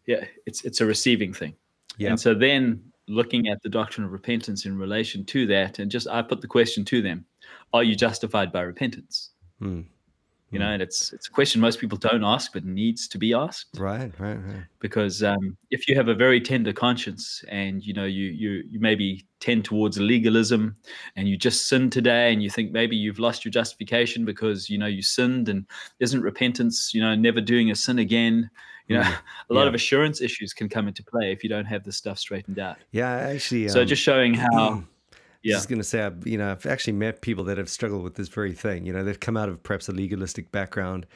Yeah, 0.07 0.25
it's 0.47 0.65
it's 0.65 0.81
a 0.81 0.87
receiving 0.87 1.35
thing. 1.35 1.55
Yeah. 1.99 2.11
And 2.11 2.19
so 2.21 2.33
then 2.35 2.81
looking 3.09 3.49
at 3.53 3.59
the 3.63 3.69
doctrine 3.69 4.05
of 4.07 4.13
repentance 4.13 4.65
in 4.69 4.79
relation 4.79 5.25
to 5.27 5.47
that, 5.55 5.79
and 5.81 5.91
just 5.91 6.07
I 6.09 6.23
put 6.23 6.41
the 6.41 6.49
question 6.59 6.85
to 6.87 7.03
them: 7.03 7.19
Are 7.75 7.85
you 7.85 7.95
justified 8.07 8.51
by 8.53 8.63
repentance? 8.63 9.33
Mm. 9.61 9.85
You 10.52 10.58
know, 10.58 10.70
and 10.73 10.82
it's 10.82 11.12
it's 11.12 11.29
a 11.29 11.31
question 11.31 11.61
most 11.61 11.79
people 11.79 11.97
don't 11.97 12.25
ask, 12.25 12.52
but 12.52 12.64
needs 12.64 13.06
to 13.08 13.19
be 13.19 13.32
asked 13.32 13.79
Right. 13.79 14.12
Right. 14.19 14.35
Right. 14.35 14.64
because 14.81 15.23
um, 15.23 15.56
if 15.70 15.87
you 15.88 15.94
have 15.94 16.08
a 16.08 16.14
very 16.14 16.41
tender 16.41 16.73
conscience 16.73 17.44
and 17.49 17.85
you 17.85 17.94
know 17.94 18.05
you 18.05 18.26
you 18.26 18.64
you 18.69 18.81
maybe 18.81 19.25
tend 19.38 19.64
towards 19.64 19.99
legalism 19.99 20.75
and 21.14 21.29
you 21.29 21.37
just 21.37 21.69
sin 21.69 21.88
today 21.88 22.32
and 22.32 22.43
you 22.43 22.50
think 22.50 22.73
maybe 22.73 22.97
you've 22.97 23.20
lost 23.20 23.44
your 23.44 23.52
justification 23.52 24.25
because 24.25 24.69
you 24.69 24.76
know 24.76 24.87
you 24.87 25.02
sinned 25.02 25.49
and 25.49 25.67
isn't 26.00 26.20
repentance 26.20 26.93
you 26.93 27.00
know 27.00 27.14
never 27.14 27.41
doing 27.41 27.70
a 27.70 27.75
sin 27.76 27.99
again 28.00 28.50
you 28.88 28.97
know 28.97 29.02
Mm. 29.05 29.19
a 29.50 29.54
lot 29.54 29.62
Yeah. 29.62 29.69
of 29.69 29.75
assurance 29.75 30.21
issues 30.21 30.52
can 30.52 30.69
come 30.69 30.88
into 30.88 31.04
play 31.04 31.30
if 31.30 31.45
you 31.45 31.49
don't 31.49 31.64
have 31.66 31.85
this 31.85 31.97
stuff 31.97 32.19
straightened 32.19 32.59
out 32.59 32.78
Yeah. 32.90 33.09
Actually. 33.35 33.69
so 33.69 33.83
um, 33.83 33.87
just 33.87 34.02
showing 34.02 34.35
how 34.35 34.83
yeah 35.42 35.54
just 35.54 35.68
going 35.68 35.78
to 35.78 35.85
say, 35.85 36.02
I've, 36.02 36.26
you 36.26 36.38
know, 36.38 36.50
I've 36.52 36.66
actually 36.66 36.94
met 36.94 37.20
people 37.20 37.44
that 37.44 37.59
have 37.59 37.68
struggled 37.68 38.02
with 38.02 38.14
this 38.14 38.28
very 38.28 38.52
thing. 38.52 38.87
You 38.87 38.92
know, 38.92 39.04
they've 39.04 39.18
come 39.18 39.37
out 39.37 39.49
of 39.49 39.62
perhaps 39.62 39.88
a 39.88 39.92
legalistic 39.92 40.50
background, 40.52 41.06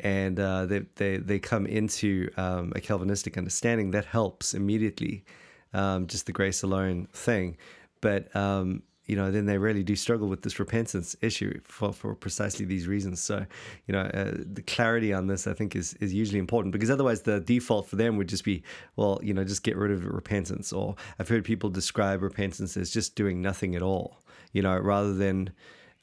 and 0.00 0.38
uh, 0.38 0.66
they 0.66 0.80
they 0.96 1.16
they 1.18 1.38
come 1.38 1.66
into 1.66 2.30
um, 2.36 2.72
a 2.74 2.80
Calvinistic 2.80 3.36
understanding 3.36 3.90
that 3.92 4.06
helps 4.06 4.54
immediately, 4.54 5.24
um, 5.72 6.06
just 6.06 6.26
the 6.26 6.32
grace 6.32 6.62
alone 6.62 7.08
thing. 7.12 7.56
But 8.00 8.34
um, 8.36 8.82
you 9.06 9.14
know, 9.14 9.30
then 9.30 9.46
they 9.46 9.56
really 9.56 9.84
do 9.84 9.94
struggle 9.94 10.28
with 10.28 10.42
this 10.42 10.58
repentance 10.58 11.14
issue 11.22 11.60
for, 11.64 11.92
for 11.92 12.14
precisely 12.14 12.66
these 12.66 12.88
reasons. 12.88 13.20
So, 13.20 13.46
you 13.86 13.92
know, 13.92 14.00
uh, 14.00 14.32
the 14.52 14.62
clarity 14.62 15.12
on 15.12 15.28
this, 15.28 15.46
I 15.46 15.52
think, 15.52 15.76
is 15.76 15.94
is 15.94 16.12
usually 16.12 16.40
important 16.40 16.72
because 16.72 16.90
otherwise 16.90 17.22
the 17.22 17.40
default 17.40 17.88
for 17.88 17.96
them 17.96 18.16
would 18.16 18.28
just 18.28 18.44
be, 18.44 18.62
well, 18.96 19.20
you 19.22 19.32
know, 19.32 19.44
just 19.44 19.62
get 19.62 19.76
rid 19.76 19.92
of 19.92 20.04
repentance. 20.04 20.72
Or 20.72 20.96
I've 21.18 21.28
heard 21.28 21.44
people 21.44 21.70
describe 21.70 22.22
repentance 22.22 22.76
as 22.76 22.90
just 22.90 23.14
doing 23.14 23.40
nothing 23.40 23.76
at 23.76 23.82
all, 23.82 24.18
you 24.52 24.62
know, 24.62 24.76
rather 24.76 25.14
than, 25.14 25.50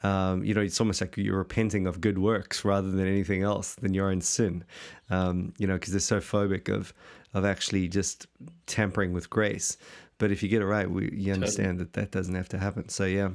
um, 0.03 0.43
you 0.43 0.53
know, 0.53 0.62
it's 0.62 0.79
almost 0.79 1.01
like 1.01 1.17
you're 1.17 1.38
repenting 1.38 1.88
of 1.88 2.00
good 2.00 2.17
works 2.17 2.63
rather 2.63 2.89
than 2.89 3.05
anything 3.05 3.43
else 3.43 3.75
than 3.75 3.93
your 3.93 4.10
own 4.10 4.22
sin, 4.22 4.63
um, 5.10 5.53
you 5.57 5.67
know, 5.67 5.74
because 5.74 5.91
they're 5.91 6.00
so 6.00 6.19
phobic 6.19 6.74
of 6.74 6.93
of 7.33 7.45
actually 7.45 7.88
just 7.88 8.27
tampering 8.67 9.12
with 9.12 9.29
grace. 9.29 9.77
But 10.17 10.32
if 10.32 10.41
you 10.43 10.50
get 10.50 10.62
it 10.62 10.65
right, 10.65 10.89
we, 10.89 11.10
you 11.12 11.34
understand 11.34 11.79
that 11.79 11.93
that 11.93 12.12
doesn't 12.12 12.36
have 12.36 12.50
to 12.50 12.58
happen. 12.58 12.89
So 12.89 13.05
yeah, 13.05 13.29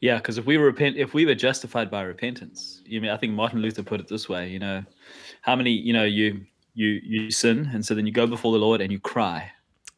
Yeah, 0.00 0.16
because 0.18 0.38
if 0.38 0.46
we 0.46 0.58
were 0.58 0.66
repent, 0.66 0.96
if 0.96 1.14
we 1.14 1.24
were 1.24 1.34
justified 1.34 1.90
by 1.90 2.02
repentance, 2.02 2.82
you 2.84 3.00
mean 3.00 3.10
I 3.10 3.16
think 3.16 3.32
Martin 3.32 3.60
Luther 3.60 3.82
put 3.82 4.00
it 4.00 4.08
this 4.08 4.28
way. 4.28 4.48
You 4.48 4.58
know, 4.58 4.84
how 5.40 5.56
many 5.56 5.70
you 5.72 5.92
know 5.92 6.04
you 6.04 6.44
you 6.74 7.00
you 7.02 7.30
sin, 7.30 7.70
and 7.72 7.84
so 7.84 7.94
then 7.94 8.06
you 8.06 8.12
go 8.12 8.26
before 8.26 8.52
the 8.52 8.58
Lord 8.58 8.80
and 8.80 8.92
you 8.92 9.00
cry. 9.00 9.50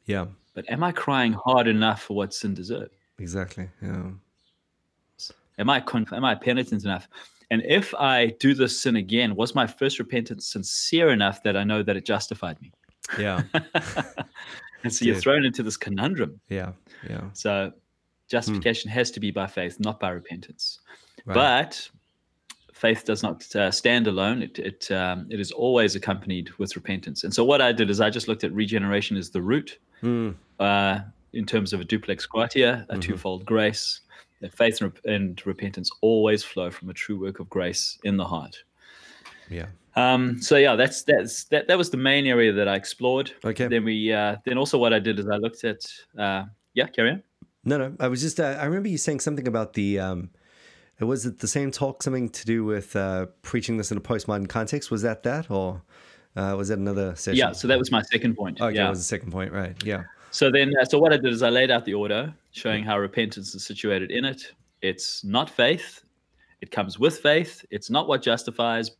yeah, 0.07 0.27
But 0.55 0.71
am 0.71 0.83
I 0.85 0.93
crying 0.93 1.33
hard 1.33 1.67
enough 1.67 2.03
for 2.03 2.15
what 2.17 2.33
sin 2.33 2.55
deserved? 2.55 2.95
exactly. 3.19 3.69
Yeah, 3.83 4.11
Am 5.59 5.71
I 5.71 5.83
am 6.13 6.25
I 6.25 6.35
penitent 6.35 6.85
enough? 6.85 7.09
And 7.51 7.63
if 7.67 7.95
I 7.95 8.35
do 8.41 8.55
this 8.55 8.81
sin 8.81 8.97
again, 8.97 9.37
was 9.37 9.55
my 9.55 9.67
first 9.67 9.99
repentance 9.99 10.49
sincere 10.49 11.11
enough 11.11 11.43
that 11.43 11.57
I 11.57 11.65
know 11.65 11.83
that 11.83 11.97
it 11.97 12.05
justified 12.05 12.61
me? 12.61 12.73
yeah, 13.19 13.43
and 14.85 14.93
so 14.93 15.05
you're 15.05 15.17
thrown 15.17 15.45
into 15.45 15.63
this 15.65 15.77
conundrum. 15.77 16.41
yeah, 16.49 16.73
yeah. 17.09 17.23
So 17.33 17.73
justification 18.29 18.91
has 18.91 19.11
to 19.13 19.21
be 19.21 19.31
by 19.31 19.47
faith, 19.47 19.81
not 19.81 19.99
by 19.99 20.11
repentance. 20.11 20.79
Right. 21.27 21.35
But 21.35 21.89
faith 22.73 23.05
does 23.05 23.23
not 23.23 23.55
uh, 23.57 23.71
stand 23.71 24.07
alone. 24.07 24.43
It 24.43 24.59
it 24.59 24.91
um, 24.91 25.27
it 25.31 25.41
is 25.41 25.51
always 25.53 25.95
accompanied 25.97 26.51
with 26.59 26.77
repentance. 26.77 27.25
And 27.25 27.33
so 27.35 27.45
what 27.45 27.61
I 27.61 27.73
did 27.73 27.91
is 27.91 28.01
I 28.01 28.11
just 28.11 28.29
looked 28.29 28.45
at 28.45 28.53
regeneration 28.53 29.17
as 29.17 29.31
the 29.31 29.43
root, 29.43 29.79
Mm. 30.03 30.35
uh, 30.61 31.01
in 31.33 31.47
terms 31.47 31.73
of 31.73 31.81
a 31.81 31.85
duplex 31.85 32.27
gratia, 32.27 32.85
a 32.91 32.97
Mhm. 32.97 33.01
twofold 33.03 33.45
grace. 33.47 34.01
That 34.41 34.53
faith 34.55 34.81
and, 34.83 34.93
rep- 34.93 35.05
and 35.07 35.47
repentance 35.47 35.91
always 36.03 36.45
flow 36.45 36.71
from 36.71 36.91
a 36.91 36.93
true 36.93 37.19
work 37.19 37.41
of 37.41 37.49
grace 37.49 37.99
in 38.05 38.17
the 38.19 38.25
heart. 38.27 38.63
Yeah. 39.49 39.67
Um, 39.97 40.41
so 40.43 40.57
yeah, 40.57 40.77
that's 40.77 41.03
that's 41.03 41.45
that. 41.45 41.69
That 41.69 41.79
was 41.79 41.91
the 41.91 41.97
main 41.97 42.27
area 42.27 42.53
that 42.53 42.69
I 42.69 42.75
explored. 42.75 43.33
Okay. 43.45 43.69
Then 43.69 43.85
we 43.85 44.13
uh, 44.13 44.37
then 44.45 44.59
also 44.59 44.79
what 44.79 44.93
I 44.93 44.99
did 44.99 45.19
is 45.19 45.29
I 45.29 45.37
looked 45.37 45.65
at 45.65 45.85
uh, 46.19 46.45
yeah, 46.75 46.87
carry 46.87 47.11
on. 47.11 47.23
No, 47.65 47.79
no. 47.79 47.97
I 48.01 48.09
was 48.09 48.21
just. 48.21 48.41
Uh, 48.41 48.57
I 48.61 48.65
remember 48.65 48.89
you 48.89 48.99
saying 48.99 49.21
something 49.21 49.49
about 49.49 49.73
the. 49.75 50.01
Um, 50.01 50.31
it 51.01 51.05
was 51.05 51.27
it 51.27 51.39
the 51.39 51.49
same 51.49 51.71
talk? 51.71 52.03
Something 52.03 52.29
to 52.29 52.45
do 52.45 52.65
with 52.65 52.95
uh, 52.95 53.27
preaching 53.43 53.77
this 53.77 53.91
in 53.91 53.99
a 53.99 54.01
postmodern 54.01 54.49
context? 54.49 54.91
Was 54.91 55.03
that 55.03 55.23
that, 55.25 55.51
or 55.51 55.83
uh, 56.37 56.55
was 56.57 56.69
that 56.69 56.79
another 56.79 57.15
session? 57.17 57.39
Yeah, 57.39 57.53
so 57.53 57.69
that 57.69 57.79
was 57.79 57.91
my 57.91 58.03
second 58.03 58.37
point. 58.37 58.61
Okay, 58.61 58.77
yeah. 58.77 58.85
that 58.85 58.91
was 58.91 59.01
the 59.01 59.05
second 59.05 59.33
point, 59.33 59.53
right? 59.53 59.75
Yeah. 59.85 60.05
So 60.31 60.51
then, 60.51 60.73
uh, 60.81 60.85
so 60.85 60.99
what 60.99 61.13
I 61.13 61.17
did 61.17 61.33
is 61.33 61.43
I 61.43 61.51
laid 61.51 61.71
out 61.71 61.85
the 61.85 61.95
order, 61.95 62.35
showing 62.51 62.85
how 62.85 62.99
repentance 62.99 63.55
is 63.55 63.65
situated 63.65 64.11
in 64.11 64.25
it. 64.25 64.53
It's 64.83 65.25
not 65.25 65.49
faith; 65.49 66.05
it 66.61 66.71
comes 66.71 66.99
with 66.99 67.19
faith. 67.19 67.65
It's 67.71 67.91
not 67.91 68.09
what 68.09 68.23
justifies, 68.23 68.91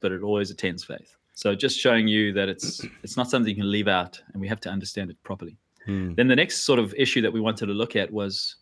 but 0.00 0.12
it 0.12 0.22
always 0.22 0.50
attends 0.50 0.84
faith. 0.84 1.16
So 1.34 1.54
just 1.54 1.78
showing 1.78 2.06
you 2.06 2.34
that 2.34 2.50
it's 2.50 2.82
it's 3.02 3.16
not 3.16 3.30
something 3.30 3.48
you 3.48 3.62
can 3.62 3.70
leave 3.70 3.88
out, 3.88 4.20
and 4.32 4.40
we 4.40 4.48
have 4.48 4.60
to 4.60 4.70
understand 4.70 5.10
it 5.10 5.16
properly. 5.22 5.56
Hmm. 5.86 6.12
Then 6.14 6.28
the 6.28 6.36
next 6.36 6.64
sort 6.64 6.78
of 6.78 6.94
issue 6.94 7.22
that 7.22 7.32
we 7.32 7.40
wanted 7.40 7.66
to 7.66 7.72
look 7.72 7.96
at 7.96 8.12
was, 8.12 8.56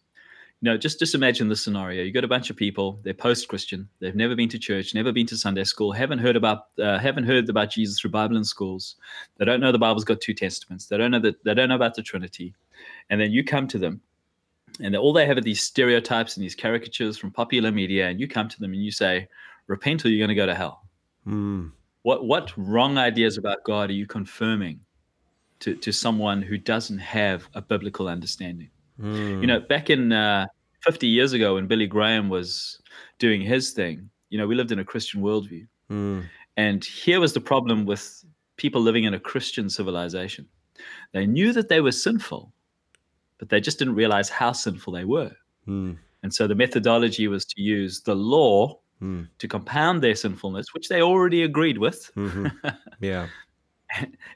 you 0.61 0.71
know, 0.71 0.76
just 0.76 1.00
just 1.00 1.16
imagine 1.16 1.49
this 1.49 1.62
scenario: 1.62 2.04
you 2.04 2.12
got 2.12 2.23
a 2.23 2.28
bunch 2.28 2.50
of 2.50 2.57
people, 2.57 3.00
they're 3.02 3.14
post-Christian, 3.14 3.88
they've 3.99 4.14
never 4.14 4.37
been 4.37 4.49
to 4.50 4.61
church, 4.61 4.95
never 4.95 5.11
been 5.11 5.26
to 5.26 5.37
Sunday 5.37 5.64
school, 5.64 5.90
haven't 5.90 6.21
heard 6.21 6.37
about 6.37 6.66
uh, 6.78 6.99
haven't 6.99 7.25
heard 7.25 7.49
about 7.49 7.71
Jesus 7.71 7.99
through 7.99 8.12
Bible 8.12 8.37
in 8.37 8.45
schools, 8.45 8.95
they 9.38 9.45
don't 9.45 9.61
know 9.61 9.73
the 9.73 9.78
Bible's 9.78 10.04
got 10.04 10.21
two 10.21 10.35
testaments, 10.35 10.87
they 10.87 10.97
don't 10.97 11.11
know 11.11 11.21
that 11.21 11.42
they 11.42 11.54
don't 11.54 11.68
know 11.68 11.75
about 11.75 11.95
the 11.95 12.02
Trinity, 12.02 12.54
and 13.11 13.21
then 13.21 13.33
you 13.33 13.42
come 13.42 13.66
to 13.66 13.78
them, 13.78 14.00
and 14.80 14.95
all 14.95 15.12
they 15.12 15.26
have 15.26 15.38
are 15.38 15.40
these 15.40 15.62
stereotypes 15.62 16.37
and 16.37 16.45
these 16.45 16.54
caricatures 16.54 17.18
from 17.18 17.33
popular 17.33 17.73
media, 17.73 18.09
and 18.09 18.21
you 18.21 18.28
come 18.28 18.49
to 18.49 18.61
them 18.61 18.73
and 18.73 18.85
you 18.85 18.92
say, 18.92 19.26
"Repent, 19.66 20.04
or 20.04 20.11
you're 20.11 20.25
going 20.25 20.37
to 20.37 20.40
go 20.40 20.47
to 20.47 20.54
hell." 20.54 20.88
Hmm. 21.28 21.66
What 22.02 22.25
what 22.25 22.52
wrong 22.56 22.97
ideas 22.97 23.37
about 23.37 23.62
God 23.64 23.90
are 23.90 23.92
you 23.92 24.06
confirming 24.06 24.80
to, 25.61 25.75
to 25.75 25.92
someone 25.92 26.40
who 26.40 26.56
doesn't 26.56 26.99
have 26.99 27.49
a 27.52 27.61
biblical 27.61 28.08
understanding? 28.08 28.70
Hmm. 28.99 29.42
You 29.42 29.47
know, 29.47 29.61
back 29.61 29.90
in 29.90 30.11
uh, 30.11 30.47
50 30.80 31.06
years 31.06 31.35
ago 31.35 31.56
when 31.56 31.66
Billy 31.66 31.87
Graham 31.87 32.30
was 32.30 32.80
doing 33.18 33.42
his 33.42 33.73
thing, 33.73 34.08
you 34.30 34.38
know, 34.38 34.47
we 34.47 34.54
lived 34.54 34.73
in 34.73 34.78
a 34.78 34.85
Christian 34.85 35.20
worldview. 35.20 35.66
Hmm. 35.88 36.20
And 36.56 36.82
here 36.82 37.20
was 37.20 37.35
the 37.35 37.42
problem 37.42 37.85
with 37.85 38.25
people 38.56 38.80
living 38.80 39.04
in 39.04 39.12
a 39.12 39.20
Christian 39.20 39.68
civilization. 39.68 40.49
They 41.12 41.26
knew 41.26 41.52
that 41.52 41.68
they 41.68 41.82
were 41.82 41.92
sinful, 41.92 42.54
but 43.38 43.50
they 43.50 43.61
just 43.61 43.78
didn't 43.78 43.97
realize 43.97 44.30
how 44.30 44.52
sinful 44.52 44.94
they 44.94 45.04
were. 45.04 45.32
Hmm. 45.66 45.94
And 46.23 46.32
so 46.32 46.47
the 46.47 46.54
methodology 46.54 47.28
was 47.28 47.44
to 47.44 47.61
use 47.61 48.00
the 48.00 48.14
law 48.14 48.80
Hmm. 48.99 49.23
to 49.38 49.47
compound 49.49 50.02
their 50.02 50.14
sinfulness, 50.17 50.75
which 50.75 50.88
they 50.88 51.02
already 51.02 51.43
agreed 51.45 51.78
with. 51.78 52.11
Mhm. 52.17 52.50
Yeah. 53.00 53.28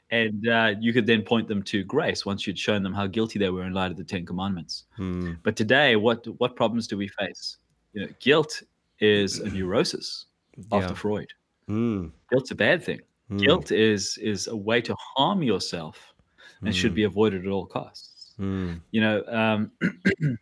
and 0.09 0.47
uh, 0.47 0.73
you 0.79 0.93
could 0.93 1.05
then 1.05 1.21
point 1.21 1.47
them 1.47 1.61
to 1.63 1.83
grace 1.83 2.25
once 2.25 2.47
you'd 2.47 2.57
shown 2.57 2.81
them 2.81 2.93
how 2.93 3.05
guilty 3.07 3.37
they 3.37 3.49
were 3.51 3.63
in 3.65 3.73
light 3.73 3.91
of 3.91 3.97
the 3.97 4.03
Ten 4.03 4.25
Commandments. 4.25 4.85
Hmm. 4.95 5.33
But 5.43 5.55
today, 5.55 5.95
what 5.95 6.25
what 6.39 6.55
problems 6.55 6.87
do 6.87 6.97
we 6.97 7.07
face? 7.07 7.57
You 7.93 8.01
know, 8.01 8.07
guilt 8.19 8.63
is 8.99 9.39
a 9.39 9.49
neurosis 9.49 10.25
after 10.71 10.93
Yeah. 10.93 10.95
Freud. 10.95 11.27
Hmm. 11.67 12.07
Guilt's 12.31 12.51
a 12.51 12.55
bad 12.55 12.83
thing. 12.83 13.01
Hmm. 13.27 13.37
Guilt 13.37 13.71
is 13.71 14.17
is 14.17 14.47
a 14.47 14.55
way 14.55 14.81
to 14.81 14.95
harm 15.15 15.43
yourself 15.43 16.13
and 16.61 16.73
should 16.75 16.91
Hmm. 16.91 16.95
be 16.95 17.03
avoided 17.03 17.45
at 17.45 17.51
all 17.51 17.65
costs. 17.67 18.33
Hmm. 18.37 18.75
You 18.91 19.01
know, 19.01 19.23
um, 19.27 19.71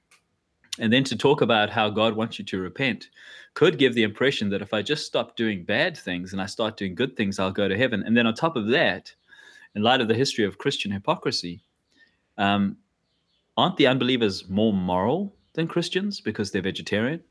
and 0.80 0.92
then 0.92 1.04
to 1.06 1.16
talk 1.18 1.42
about 1.42 1.70
how 1.70 1.90
God 1.90 2.16
wants 2.16 2.40
you 2.40 2.46
to 2.46 2.60
repent 2.60 3.10
could 3.54 3.78
give 3.78 3.94
the 3.94 4.04
impression 4.04 4.50
that 4.50 4.62
if 4.62 4.74
I 4.74 4.82
just 4.82 5.06
stop 5.06 5.36
doing 5.36 5.64
bad 5.64 5.98
things 5.98 6.32
and 6.32 6.42
I 6.42 6.46
start 6.46 6.78
doing 6.78 6.96
good 6.96 7.18
things, 7.18 7.38
I'll 7.40 7.52
go 7.52 7.68
to 7.68 7.78
heaven. 7.78 8.04
And 8.06 8.16
then 8.16 8.26
on 8.26 8.34
top 8.34 8.56
of 8.56 8.68
that, 8.68 9.14
in 9.76 9.82
light 9.84 10.00
of 10.02 10.08
the 10.08 10.14
history 10.16 10.46
of 10.46 10.58
Christian 10.58 10.92
hypocrisy, 10.92 11.62
um, 12.38 12.78
aren't 13.58 13.76
the 13.78 13.88
unbelievers 13.88 14.48
more 14.50 14.72
moral 14.72 15.36
than 15.54 15.68
Christians 15.68 16.22
because 16.22 16.52
they're 16.52 16.62
vegetarian, 16.62 17.22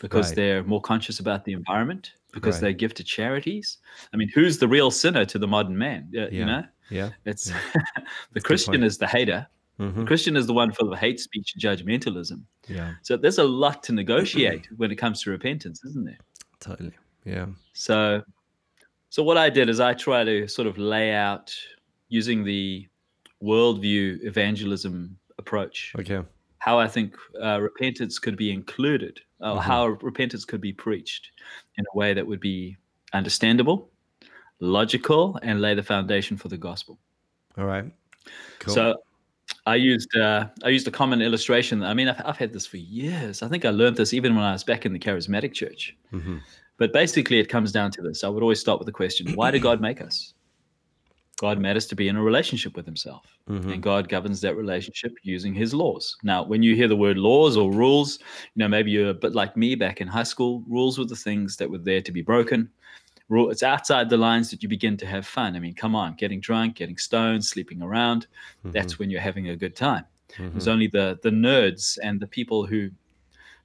because 0.00 0.28
Right. 0.28 0.36
they're 0.36 0.64
more 0.64 0.80
conscious 0.80 1.20
about 1.20 1.44
the 1.44 1.52
environment, 1.52 2.12
because 2.32 2.56
Right. 2.56 2.68
they 2.68 2.74
give 2.74 2.94
to 2.94 3.04
charities? 3.04 3.76
I 4.14 4.16
mean, 4.16 4.30
who's 4.34 4.56
the 4.56 4.68
real 4.68 4.90
sinner 4.90 5.26
to 5.26 5.38
the 5.38 5.46
modern 5.46 5.76
man? 5.76 6.08
Yeah, 6.10 6.22
Yeah. 6.24 6.28
You 6.30 6.44
know, 6.46 6.64
Yeah. 6.88 7.10
it's 7.26 7.50
Yeah. 7.50 7.60
the 8.32 8.40
good 8.40 8.44
Christian 8.44 8.82
is 8.82 8.96
the 8.96 9.06
hater. 9.06 9.46
Mhm. 9.78 10.06
Christian 10.06 10.36
is 10.36 10.46
the 10.46 10.52
one 10.52 10.70
full 10.72 10.92
of 10.92 10.98
hate 10.98 11.18
speech 11.18 11.54
and 11.54 11.62
judgmentalism. 11.62 12.42
Yeah. 12.68 12.94
So 13.02 13.16
there's 13.16 13.38
a 13.38 13.44
lot 13.44 13.82
to 13.84 13.92
negotiate 13.92 14.68
when 14.76 14.90
it 14.90 14.96
comes 14.96 15.22
to 15.22 15.30
repentance, 15.30 15.82
isn't 15.84 16.04
there? 16.04 16.18
Totally. 16.60 16.92
Yeah. 17.24 17.46
So, 17.72 18.22
so 19.08 19.22
what 19.22 19.38
I 19.38 19.48
did 19.50 19.68
is 19.68 19.80
I 19.80 19.94
try 19.94 20.24
to 20.24 20.46
sort 20.46 20.68
of 20.68 20.78
lay 20.78 21.12
out 21.14 21.54
using 22.08 22.44
the 22.44 22.86
worldview 23.42 24.22
evangelism 24.24 25.16
approach 25.38 25.92
Okay. 25.98 26.22
how 26.58 26.78
I 26.78 26.86
think 26.86 27.16
uh, 27.42 27.58
repentance 27.60 28.18
could 28.18 28.36
be 28.36 28.52
included, 28.52 29.20
or 29.40 29.56
Mhm. 29.56 29.62
how 29.62 29.86
repentance 30.02 30.44
could 30.44 30.60
be 30.60 30.72
preached 30.72 31.32
in 31.76 31.84
a 31.92 31.96
way 31.98 32.14
that 32.14 32.24
would 32.26 32.38
be 32.40 32.76
understandable, 33.14 33.90
logical, 34.60 35.38
and 35.42 35.60
lay 35.60 35.74
the 35.74 35.82
foundation 35.82 36.36
for 36.36 36.48
the 36.48 36.58
gospel. 36.58 36.98
All 37.56 37.64
right. 37.66 37.90
Cool. 38.60 38.74
So 38.74 39.02
I 39.64 39.76
used 39.76 40.14
uh, 40.16 40.46
I 40.64 40.68
used 40.70 40.88
a 40.88 40.90
common 40.90 41.22
illustration. 41.22 41.82
I 41.84 41.94
mean, 41.94 42.08
I've, 42.08 42.20
I've 42.24 42.36
had 42.36 42.52
this 42.52 42.66
for 42.66 42.78
years. 42.78 43.42
I 43.42 43.48
think 43.48 43.64
I 43.64 43.70
learned 43.70 43.96
this 43.96 44.12
even 44.12 44.34
when 44.34 44.44
I 44.44 44.52
was 44.52 44.64
back 44.64 44.84
in 44.86 44.92
the 44.92 44.98
charismatic 44.98 45.52
church. 45.52 45.96
Mhm. 46.12 46.40
But 46.78 46.92
basically, 46.92 47.38
it 47.38 47.48
comes 47.48 47.70
down 47.70 47.90
to 47.92 48.02
this. 48.02 48.24
I 48.24 48.28
would 48.28 48.42
always 48.42 48.60
start 48.60 48.78
with 48.80 48.86
the 48.86 48.92
question: 48.92 49.34
Why 49.34 49.50
did 49.50 49.62
God 49.62 49.80
make 49.80 50.00
us? 50.00 50.34
God 51.40 51.58
made 51.58 51.76
us 51.76 51.86
to 51.86 51.96
be 51.96 52.06
in 52.08 52.16
a 52.16 52.22
relationship 52.22 52.76
with 52.76 52.86
Himself, 52.86 53.24
Mhm. 53.48 53.72
and 53.74 53.82
God 53.82 54.08
governs 54.08 54.40
that 54.42 54.56
relationship 54.56 55.12
using 55.22 55.54
His 55.54 55.74
laws. 55.74 56.16
Now, 56.22 56.44
when 56.44 56.62
you 56.62 56.74
hear 56.76 56.88
the 56.88 56.96
word 56.96 57.18
laws 57.18 57.56
or 57.56 57.72
rules, 57.72 58.18
you 58.54 58.60
know 58.60 58.68
maybe 58.68 58.90
you're 58.90 59.10
a 59.10 59.14
bit 59.14 59.32
like 59.32 59.56
me 59.56 59.74
back 59.74 60.00
in 60.00 60.08
high 60.08 60.22
school. 60.24 60.64
Rules 60.68 60.98
were 60.98 61.04
the 61.04 61.16
things 61.16 61.56
that 61.56 61.70
were 61.70 61.78
there 61.78 62.00
to 62.02 62.12
be 62.12 62.22
broken. 62.22 62.68
Rule, 63.32 63.50
it's 63.50 63.62
outside 63.62 64.10
the 64.10 64.16
lines 64.18 64.50
that 64.50 64.62
you 64.62 64.68
begin 64.68 64.96
to 64.98 65.06
have 65.06 65.26
fun. 65.26 65.56
I 65.56 65.58
mean, 65.58 65.74
come 65.74 65.94
on, 65.96 66.14
getting 66.16 66.38
drunk, 66.40 66.76
getting 66.76 66.98
stoned, 66.98 67.42
sleeping 67.44 67.80
around. 67.80 68.26
That's 68.74 68.98
when 68.98 69.08
you're 69.10 69.22
having 69.30 69.48
a 69.48 69.56
good 69.56 69.74
time. 69.74 70.04
It 70.38 70.54
was 70.54 70.66
Mhm. 70.66 70.72
only 70.72 70.86
the 70.88 71.18
the 71.22 71.30
nerds 71.30 71.98
and 72.02 72.20
the 72.20 72.26
people 72.26 72.66
who 72.66 72.90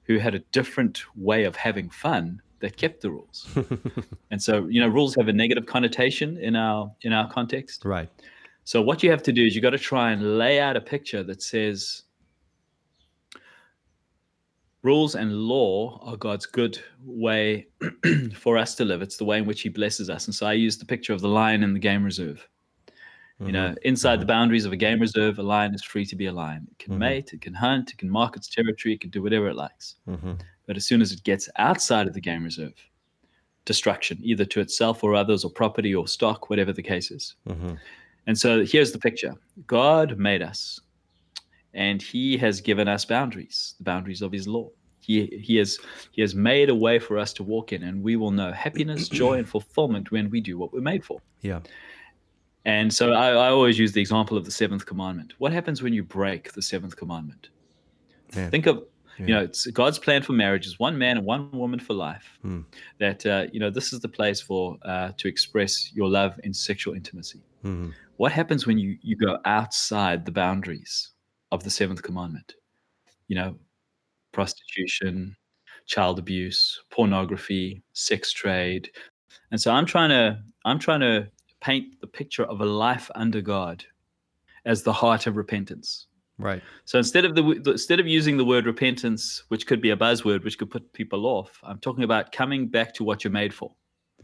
who 0.04 0.18
had 0.18 0.34
a 0.34 0.38
different 0.52 1.02
way 1.14 1.44
of 1.44 1.54
having 1.56 1.90
fun 1.90 2.40
that 2.60 2.76
kept 2.78 3.02
the 3.02 3.10
rules. 3.10 3.46
and 4.30 4.42
so, 4.42 4.66
you 4.68 4.80
know, 4.80 4.88
rules 4.88 5.14
have 5.16 5.28
a 5.28 5.32
negative 5.32 5.66
connotation 5.66 6.38
in 6.38 6.56
our 6.56 6.90
in 7.02 7.12
our 7.12 7.30
context. 7.30 7.84
right. 7.84 8.08
So 8.64 8.80
what 8.82 9.02
you 9.02 9.10
have 9.10 9.22
to 9.24 9.32
do 9.32 9.44
is 9.46 9.54
you've 9.54 9.62
got 9.62 9.70
to 9.70 9.78
try 9.92 10.12
and 10.12 10.38
lay 10.38 10.60
out 10.60 10.76
a 10.76 10.80
picture 10.80 11.22
that 11.24 11.42
says 11.42 12.04
rules 14.82 15.14
and 15.14 15.34
law 15.34 15.98
are 16.02 16.16
God's 16.16 16.46
good 16.46 16.78
way 17.02 17.66
for 18.34 18.56
us 18.56 18.74
to 18.76 18.84
live. 18.84 19.02
It's 19.02 19.16
the 19.16 19.24
way 19.24 19.38
in 19.38 19.46
which 19.46 19.62
he 19.62 19.68
blesses 19.68 20.08
us. 20.08 20.26
And 20.26 20.34
so 20.34 20.46
I 20.46 20.52
use 20.52 20.78
the 20.78 20.86
picture 20.86 21.12
of 21.12 21.20
the 21.20 21.28
lion 21.28 21.62
in 21.62 21.72
the 21.72 21.78
game 21.78 22.04
reserve. 22.04 22.46
You 23.40 23.52
know, 23.52 23.72
inside 23.82 24.20
the 24.20 24.26
boundaries 24.26 24.64
of 24.64 24.72
a 24.72 24.76
game 24.76 24.98
reserve, 24.98 25.38
a 25.38 25.42
lion 25.44 25.72
is 25.72 25.84
free 25.84 26.04
to 26.06 26.16
be 26.16 26.26
a 26.26 26.32
lion. 26.32 26.66
It 26.72 26.78
can 26.80 26.94
Mhm. 26.94 26.98
mate, 26.98 27.32
it 27.32 27.40
can 27.40 27.54
hunt, 27.54 27.92
it 27.92 27.98
can 27.98 28.10
mark 28.10 28.36
its 28.36 28.48
territory, 28.48 28.94
it 28.94 29.00
can 29.00 29.10
do 29.10 29.22
whatever 29.22 29.48
it 29.48 29.54
likes. 29.54 29.94
hmm 30.06 30.32
But 30.66 30.76
as 30.76 30.84
soon 30.84 31.00
as 31.00 31.12
it 31.12 31.22
gets 31.22 31.48
outside 31.56 32.08
of 32.08 32.14
the 32.14 32.20
game 32.20 32.42
reserve, 32.42 32.74
destruction, 33.64 34.18
either 34.22 34.44
to 34.46 34.60
itself 34.60 35.04
or 35.04 35.14
others, 35.14 35.44
or 35.44 35.52
property 35.52 35.94
or 35.94 36.08
stock, 36.08 36.50
whatever 36.50 36.72
the 36.72 36.82
case 36.82 37.12
is. 37.12 37.36
hmm 37.46 37.74
And 38.26 38.36
so 38.36 38.64
here's 38.64 38.90
the 38.90 38.98
picture 38.98 39.34
God 39.68 40.18
made 40.18 40.42
us, 40.42 40.80
and 41.74 42.00
He 42.00 42.36
has 42.38 42.60
given 42.60 42.88
us 42.88 43.04
boundaries, 43.04 43.74
the 43.78 43.84
boundaries 43.84 44.22
of 44.22 44.32
His 44.32 44.46
law. 44.46 44.70
He, 45.00 45.26
he, 45.42 45.56
has, 45.56 45.78
he 46.12 46.20
has 46.20 46.34
made 46.34 46.68
a 46.68 46.74
way 46.74 46.98
for 46.98 47.18
us 47.18 47.32
to 47.34 47.42
walk 47.42 47.72
in, 47.72 47.82
and 47.82 48.02
we 48.02 48.16
will 48.16 48.30
know 48.30 48.52
happiness, 48.52 49.08
joy, 49.22 49.38
and 49.38 49.48
fulfillment 49.48 50.10
when 50.10 50.28
we 50.28 50.40
do 50.40 50.58
what 50.58 50.72
we're 50.72 50.80
made 50.80 51.04
for. 51.04 51.20
Yeah. 51.40 51.60
And 52.64 52.92
so 52.92 53.12
I, 53.12 53.30
I 53.30 53.48
always 53.48 53.78
use 53.78 53.92
the 53.92 54.00
example 54.00 54.36
of 54.36 54.44
the 54.44 54.50
seventh 54.50 54.84
commandment. 54.84 55.32
What 55.38 55.52
happens 55.52 55.82
when 55.82 55.94
you 55.94 56.02
break 56.02 56.52
the 56.52 56.60
seventh 56.60 56.96
commandment? 56.96 57.48
Yeah. 58.36 58.50
Think 58.50 58.66
of, 58.66 58.84
you 59.18 59.34
know, 59.34 59.40
it's 59.40 59.66
God's 59.68 59.98
plan 59.98 60.22
for 60.22 60.32
marriage 60.32 60.66
is 60.66 60.78
one 60.78 60.96
man 60.98 61.16
and 61.16 61.26
one 61.26 61.50
woman 61.52 61.80
for 61.80 61.94
life. 61.94 62.38
Hmm. 62.42 62.60
That 62.98 63.24
uh, 63.24 63.46
you 63.52 63.58
know, 63.58 63.70
this 63.70 63.92
is 63.92 64.00
the 64.00 64.08
place 64.08 64.40
for 64.40 64.76
uh, 64.82 65.12
to 65.16 65.28
express 65.28 65.92
your 65.92 66.08
love 66.08 66.38
in 66.44 66.52
sexual 66.52 66.94
intimacy. 66.94 67.40
hmm 67.62 67.90
What 68.18 68.32
happens 68.32 68.66
when 68.66 68.78
you 68.78 68.98
you 69.02 69.16
go 69.16 69.38
outside 69.44 70.26
the 70.26 70.32
boundaries 70.32 71.10
of 71.52 71.64
the 71.64 71.70
seventh 71.70 72.02
commandment? 72.02 72.54
You 73.28 73.36
know, 73.36 73.56
prostitution, 74.32 75.36
child 75.86 76.18
abuse, 76.18 76.80
pornography, 76.90 77.82
sex 77.92 78.32
trade. 78.32 78.90
And 79.50 79.60
so 79.60 79.72
I'm 79.72 79.86
trying 79.86 80.10
to 80.10 80.40
I'm 80.64 80.78
trying 80.78 81.00
to 81.00 81.28
paint 81.60 82.00
the 82.00 82.06
picture 82.06 82.44
of 82.44 82.60
a 82.60 82.66
life 82.66 83.10
under 83.14 83.40
God 83.40 83.84
as 84.64 84.82
the 84.82 84.92
heart 84.92 85.26
of 85.26 85.36
repentance. 85.36 86.06
Right. 86.38 86.62
So 86.84 86.98
instead 86.98 87.24
of 87.24 87.34
the 87.34 87.44
instead 87.66 87.98
of 88.00 88.06
using 88.06 88.36
the 88.36 88.44
word 88.44 88.66
repentance, 88.66 89.42
which 89.48 89.66
could 89.66 89.80
be 89.80 89.90
a 89.90 89.96
buzzword, 89.96 90.44
which 90.44 90.58
could 90.58 90.70
put 90.70 90.92
people 90.92 91.26
off, 91.26 91.58
I'm 91.64 91.78
talking 91.78 92.04
about 92.04 92.30
coming 92.32 92.68
back 92.68 92.94
to 92.94 93.04
what 93.04 93.24
you're 93.24 93.32
made 93.32 93.52
for, 93.52 93.74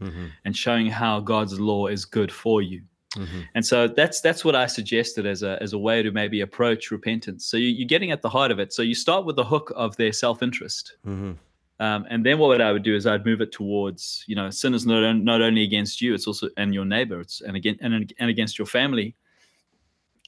Mm-hmm. 0.01 0.25
and 0.43 0.55
showing 0.55 0.87
how 0.87 1.21
God's 1.21 1.57
law 1.57 1.87
is 1.87 2.03
good 2.03 2.29
for 2.31 2.61
you. 2.61 2.83
Mm-hmm. 3.15 3.41
And 3.55 3.65
so 3.65 3.87
that's 3.87 4.21
that's 4.21 4.43
what 4.45 4.55
I 4.55 4.65
suggested 4.67 5.25
as 5.25 5.43
a 5.43 5.61
as 5.61 5.73
a 5.73 5.77
way 5.77 6.03
to 6.03 6.11
maybe 6.11 6.41
approach 6.41 6.91
repentance. 6.91 7.45
So 7.45 7.57
you, 7.57 7.67
you're 7.69 7.87
getting 7.87 8.11
at 8.11 8.21
the 8.21 8.29
heart 8.29 8.51
of 8.51 8.59
it. 8.59 8.73
So 8.73 8.81
you 8.81 8.95
start 8.95 9.25
with 9.25 9.35
the 9.35 9.43
hook 9.45 9.71
of 9.75 9.95
their 9.97 10.11
self 10.13 10.41
interest, 10.43 10.95
Mm-hmm. 11.05 11.31
um, 11.79 12.05
and 12.09 12.25
then 12.25 12.37
what 12.39 12.61
I 12.61 12.71
would 12.71 12.83
do 12.83 12.95
is 12.95 13.05
I'd 13.05 13.25
move 13.25 13.41
it 13.41 13.51
towards 13.51 14.23
you 14.27 14.35
know 14.35 14.49
sin 14.49 14.73
is 14.73 14.85
not 14.85 15.15
not 15.17 15.41
only 15.41 15.63
against 15.63 16.01
you, 16.01 16.13
it's 16.13 16.27
also 16.27 16.49
and 16.57 16.73
your 16.73 16.85
neighbor, 16.85 17.19
it's 17.21 17.41
and 17.41 17.55
again 17.55 17.77
and 17.81 18.13
and 18.19 18.29
against 18.29 18.57
your 18.59 18.67
family. 18.67 19.15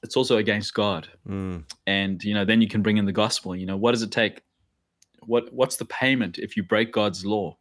It's 0.04 0.16
also 0.16 0.38
against 0.38 0.74
God 0.76 1.08
Mm. 1.28 1.64
and 1.88 2.24
you 2.24 2.34
know 2.34 2.46
then 2.46 2.62
you 2.62 2.68
can 2.68 2.82
bring 2.82 2.98
in 2.98 3.06
the 3.06 3.12
gospel 3.12 3.56
you 3.56 3.66
know 3.66 3.76
what 3.76 3.92
does 3.92 4.04
it 4.04 4.12
take 4.12 4.42
what 5.26 5.52
what's 5.52 5.76
the 5.78 5.86
payment 5.86 6.38
if 6.38 6.56
you 6.56 6.64
break 6.64 6.94
god's 6.94 7.26
law 7.26 7.58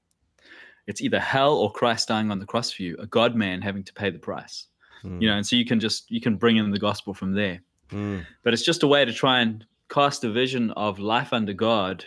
it's 0.87 1.01
either 1.01 1.19
hell 1.19 1.55
or 1.57 1.73
christ 1.73 2.07
dying 2.09 2.31
on 2.31 2.39
the 2.39 2.47
cross 2.47 2.71
for 2.71 2.83
you 2.83 2.95
a 3.01 3.07
god 3.07 3.35
man 3.35 3.61
having 3.63 3.83
to 3.83 3.93
pay 3.95 4.11
the 4.11 4.19
price 4.19 4.67
Mm. 5.07 5.23
you 5.23 5.29
know 5.29 5.37
and 5.37 5.47
so 5.47 5.55
you 5.57 5.65
can 5.65 5.79
just 5.81 6.11
you 6.11 6.21
can 6.21 6.37
bring 6.37 6.57
in 6.57 6.71
the 6.71 6.79
gospel 6.79 7.15
from 7.15 7.33
there 7.33 7.61
Mm. 7.93 8.27
but 8.43 8.53
it's 8.53 8.65
just 8.65 8.83
a 8.83 8.87
way 8.89 9.05
to 9.05 9.13
try 9.13 9.41
and 9.41 9.65
cast 9.89 10.25
a 10.25 10.31
vision 10.31 10.73
of 10.73 10.99
life 10.99 11.33
under 11.33 11.53
god 11.53 12.05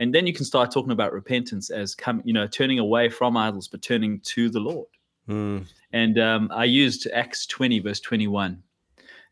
and 0.00 0.12
then 0.14 0.26
you 0.26 0.32
can 0.32 0.44
start 0.44 0.72
talking 0.72 0.90
about 0.90 1.12
repentance 1.12 1.70
as 1.70 1.94
come 1.94 2.20
you 2.24 2.32
know 2.32 2.46
turning 2.48 2.78
away 2.80 3.08
from 3.08 3.36
idols 3.36 3.68
but 3.68 3.80
turning 3.82 4.20
to 4.20 4.48
the 4.50 4.60
lord 4.60 4.88
Mm. 5.28 5.66
and 5.92 6.18
um, 6.18 6.48
I 6.52 6.64
used 6.64 7.06
Acts 7.14 7.46
20, 7.46 7.78
verse 7.78 8.00
21, 8.00 8.60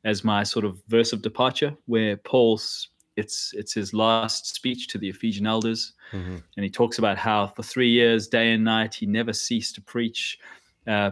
as 0.04 0.22
my 0.22 0.44
sort 0.44 0.64
of 0.64 0.80
verse 0.86 1.12
of 1.12 1.20
departure, 1.20 1.76
where 1.86 2.16
Paul's 2.16 2.90
it's 3.16 3.52
it's 3.56 3.74
his 3.74 3.92
last 3.92 4.54
speech 4.54 4.86
to 4.92 4.98
the 4.98 5.08
Ephesian 5.08 5.46
elders, 5.48 5.94
Mhm. 6.12 6.44
and 6.56 6.64
he 6.64 6.70
talks 6.70 6.98
about 6.98 7.18
how 7.18 7.48
for 7.48 7.64
three 7.64 7.90
years, 7.90 8.28
day 8.28 8.52
and 8.52 8.62
night, 8.62 8.94
he 8.94 9.04
never 9.04 9.32
ceased 9.32 9.74
to 9.74 9.80
preach, 9.80 10.38
uh, 10.86 11.10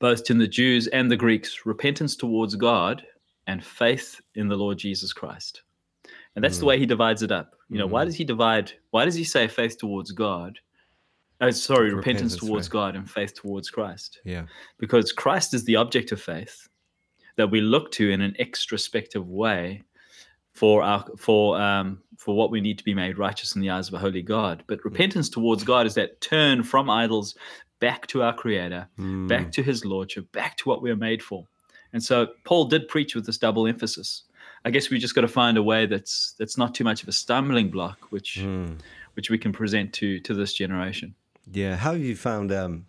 both 0.00 0.24
to 0.24 0.34
the 0.34 0.48
Jews 0.48 0.86
and 0.88 1.10
the 1.10 1.16
Greeks, 1.16 1.64
repentance 1.66 2.16
towards 2.16 2.56
God 2.56 3.02
and 3.46 3.64
faith 3.64 4.20
in 4.34 4.48
the 4.48 4.56
Lord 4.56 4.78
Jesus 4.78 5.12
Christ. 5.12 5.62
And 6.34 6.44
that's 6.44 6.58
the 6.58 6.64
Mm. 6.64 6.68
way 6.68 6.78
he 6.78 6.86
divides 6.86 7.22
it 7.22 7.30
up. 7.32 7.54
You 7.68 7.78
know, 7.78 7.86
why 7.86 8.02
Mhm. 8.02 8.06
does 8.06 8.14
he 8.16 8.24
divide? 8.24 8.72
Why 8.90 9.04
does 9.04 9.14
he 9.14 9.24
say 9.24 9.46
faith 9.46 9.78
towards 9.78 10.12
God? 10.12 10.58
Oh, 11.42 11.50
sorry, 11.50 11.94
repentance, 11.94 12.32
Repentance, 12.32 12.36
towards 12.36 12.66
right. 12.68 12.72
God 12.72 12.96
and 12.96 13.10
faith 13.10 13.34
towards 13.34 13.70
Christ 13.70 14.20
Yeah. 14.24 14.46
because 14.78 15.12
Christ 15.12 15.54
is 15.54 15.64
the 15.64 15.76
object 15.76 16.12
of 16.12 16.20
faith 16.20 16.68
that 17.36 17.50
we 17.50 17.60
look 17.60 17.90
to 17.92 18.10
in 18.10 18.20
an 18.20 18.34
extrospective 18.38 19.24
way 19.24 19.82
for 20.52 20.82
our 20.82 21.04
for 21.16 21.58
um 21.60 22.02
for 22.18 22.36
what 22.36 22.50
we 22.50 22.60
need 22.60 22.76
to 22.76 22.84
be 22.84 22.92
made 22.92 23.16
righteous 23.16 23.54
in 23.54 23.62
the 23.62 23.70
eyes 23.70 23.88
of 23.88 23.94
a 23.94 23.98
holy 23.98 24.20
God. 24.22 24.62
But 24.66 24.84
repentance 24.84 25.28
towards 25.30 25.64
God 25.64 25.86
is 25.86 25.94
that 25.94 26.20
turn 26.20 26.62
from 26.62 26.90
idols 26.90 27.36
back 27.80 28.06
to 28.08 28.22
our 28.22 28.32
Creator, 28.34 28.86
Mm. 28.98 29.28
back 29.28 29.50
to 29.52 29.62
His 29.62 29.84
lordship, 29.84 30.30
back 30.32 30.56
to 30.58 30.68
what 30.68 30.80
we 30.82 30.90
are 30.90 30.96
made 30.96 31.22
for. 31.22 31.44
And 31.92 32.02
so 32.02 32.28
Paul 32.44 32.66
did 32.66 32.86
preach 32.88 33.14
with 33.14 33.26
this 33.26 33.38
double 33.38 33.66
emphasis. 33.66 34.22
I 34.64 34.70
guess 34.70 34.90
we 34.90 34.98
just 34.98 35.14
got 35.14 35.22
to 35.22 35.28
find 35.28 35.56
a 35.58 35.62
way 35.62 35.86
that's 35.86 36.34
that's 36.38 36.56
not 36.58 36.74
too 36.74 36.84
much 36.84 37.02
of 37.02 37.08
a 37.08 37.12
stumbling 37.12 37.70
block, 37.70 37.98
which 38.10 38.38
Mm. 38.40 38.78
which 39.14 39.28
we 39.30 39.38
can 39.38 39.52
present 39.52 39.92
to 39.94 40.20
to 40.20 40.34
this 40.34 40.52
generation. 40.54 41.14
Yeah. 41.52 41.76
How 41.76 41.92
have 41.92 42.02
you 42.04 42.14
found 42.14 42.52
um, 42.52 42.84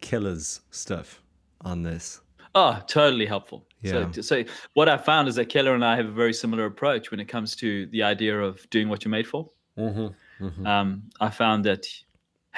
Keller's 0.00 0.60
stuff 0.70 1.20
on 1.60 1.82
this? 1.82 2.20
Oh, 2.54 2.80
totally 2.86 3.26
helpful. 3.26 3.66
Yeah. 3.82 4.10
So, 4.12 4.22
so 4.22 4.44
what 4.74 4.88
I 4.88 4.96
found 4.96 5.28
is 5.28 5.34
that 5.36 5.46
Keller 5.48 5.74
and 5.74 5.84
I 5.84 5.96
have 5.96 6.06
a 6.06 6.10
very 6.12 6.32
similar 6.32 6.64
approach 6.64 7.10
when 7.10 7.20
it 7.20 7.26
comes 7.28 7.54
to 7.56 7.86
the 7.86 8.02
idea 8.02 8.40
of 8.40 8.68
doing 8.70 8.88
what 8.88 9.04
you're 9.04 9.10
made 9.10 9.26
for. 9.26 9.50
Mm-hmm. 9.76 10.44
Mm-hmm. 10.44 10.66
Um, 10.66 11.02
I 11.20 11.30
found 11.30 11.64
that, 11.66 11.86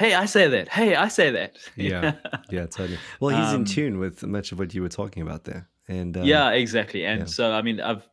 hey, 0.01 0.15
I 0.15 0.25
say 0.25 0.49
that. 0.49 0.69
Hey, 0.69 0.95
I 0.95 1.09
say 1.09 1.31
that. 1.31 1.57
Yeah. 1.77 2.15
Yeah, 2.49 2.67
totally. 2.67 2.99
Well, 3.21 3.37
he's 3.37 3.53
in 3.53 3.61
Um, 3.61 3.65
tune 3.65 3.99
with 3.99 4.25
much 4.25 4.51
of 4.51 4.59
what 4.59 4.75
you 4.75 4.83
were 4.83 4.89
talking 4.89 5.23
about 5.23 5.45
there. 5.45 5.69
And 5.89 6.17
um, 6.17 6.25
yeah, 6.25 6.51
exactly. 6.51 7.05
And 7.05 7.21
yeah. 7.21 7.27
so, 7.27 7.53
I 7.53 7.63
mean, 7.63 7.81
I've 7.81 8.09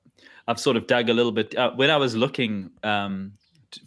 I've 0.48 0.60
sort 0.60 0.78
of 0.78 0.88
dug 0.88 1.10
a 1.10 1.14
little 1.14 1.32
bit 1.32 1.56
uh, 1.56 1.72
when 1.72 1.90
I 1.90 1.98
was 1.98 2.16
looking 2.16 2.72
um, 2.84 3.34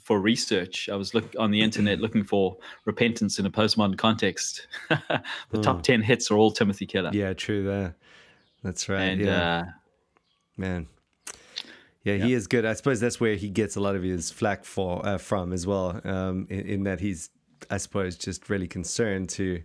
for 0.00 0.20
research. 0.20 0.88
I 0.88 0.96
was 0.96 1.14
look 1.14 1.34
on 1.38 1.50
the 1.50 1.60
internet 1.60 2.00
looking 2.04 2.24
for 2.24 2.56
repentance 2.84 3.38
in 3.38 3.46
a 3.46 3.50
postmodern 3.50 3.98
context. 3.98 4.66
the 4.88 5.60
top 5.62 5.82
ten 5.82 6.02
hits 6.02 6.30
are 6.30 6.36
all 6.36 6.50
Timothy 6.52 6.86
Keller. 6.86 7.10
Hmm. 7.10 7.16
yeah, 7.16 7.32
true 7.34 7.64
there. 7.64 7.96
That's 8.62 8.88
right. 8.88 9.00
and 9.00 9.20
yeah, 9.20 9.58
uh, 9.58 9.64
man. 10.56 10.86
Yeah, 12.02 12.16
he 12.16 12.32
is 12.32 12.46
good. 12.46 12.64
I 12.64 12.72
suppose 12.72 12.98
that's 12.98 13.20
where 13.20 13.34
he 13.34 13.50
gets 13.50 13.76
a 13.76 13.80
lot 13.80 13.94
of 13.94 14.02
his 14.02 14.30
flack 14.30 14.64
for 14.64 15.04
uh, 15.04 15.18
from 15.18 15.52
as 15.52 15.66
well. 15.66 16.00
Um, 16.02 16.46
in, 16.48 16.60
in 16.60 16.82
that 16.84 17.00
he's, 17.00 17.28
I 17.70 17.78
suppose, 17.78 18.16
just 18.16 18.48
really 18.50 18.68
concerned 18.68 19.28
to, 19.30 19.62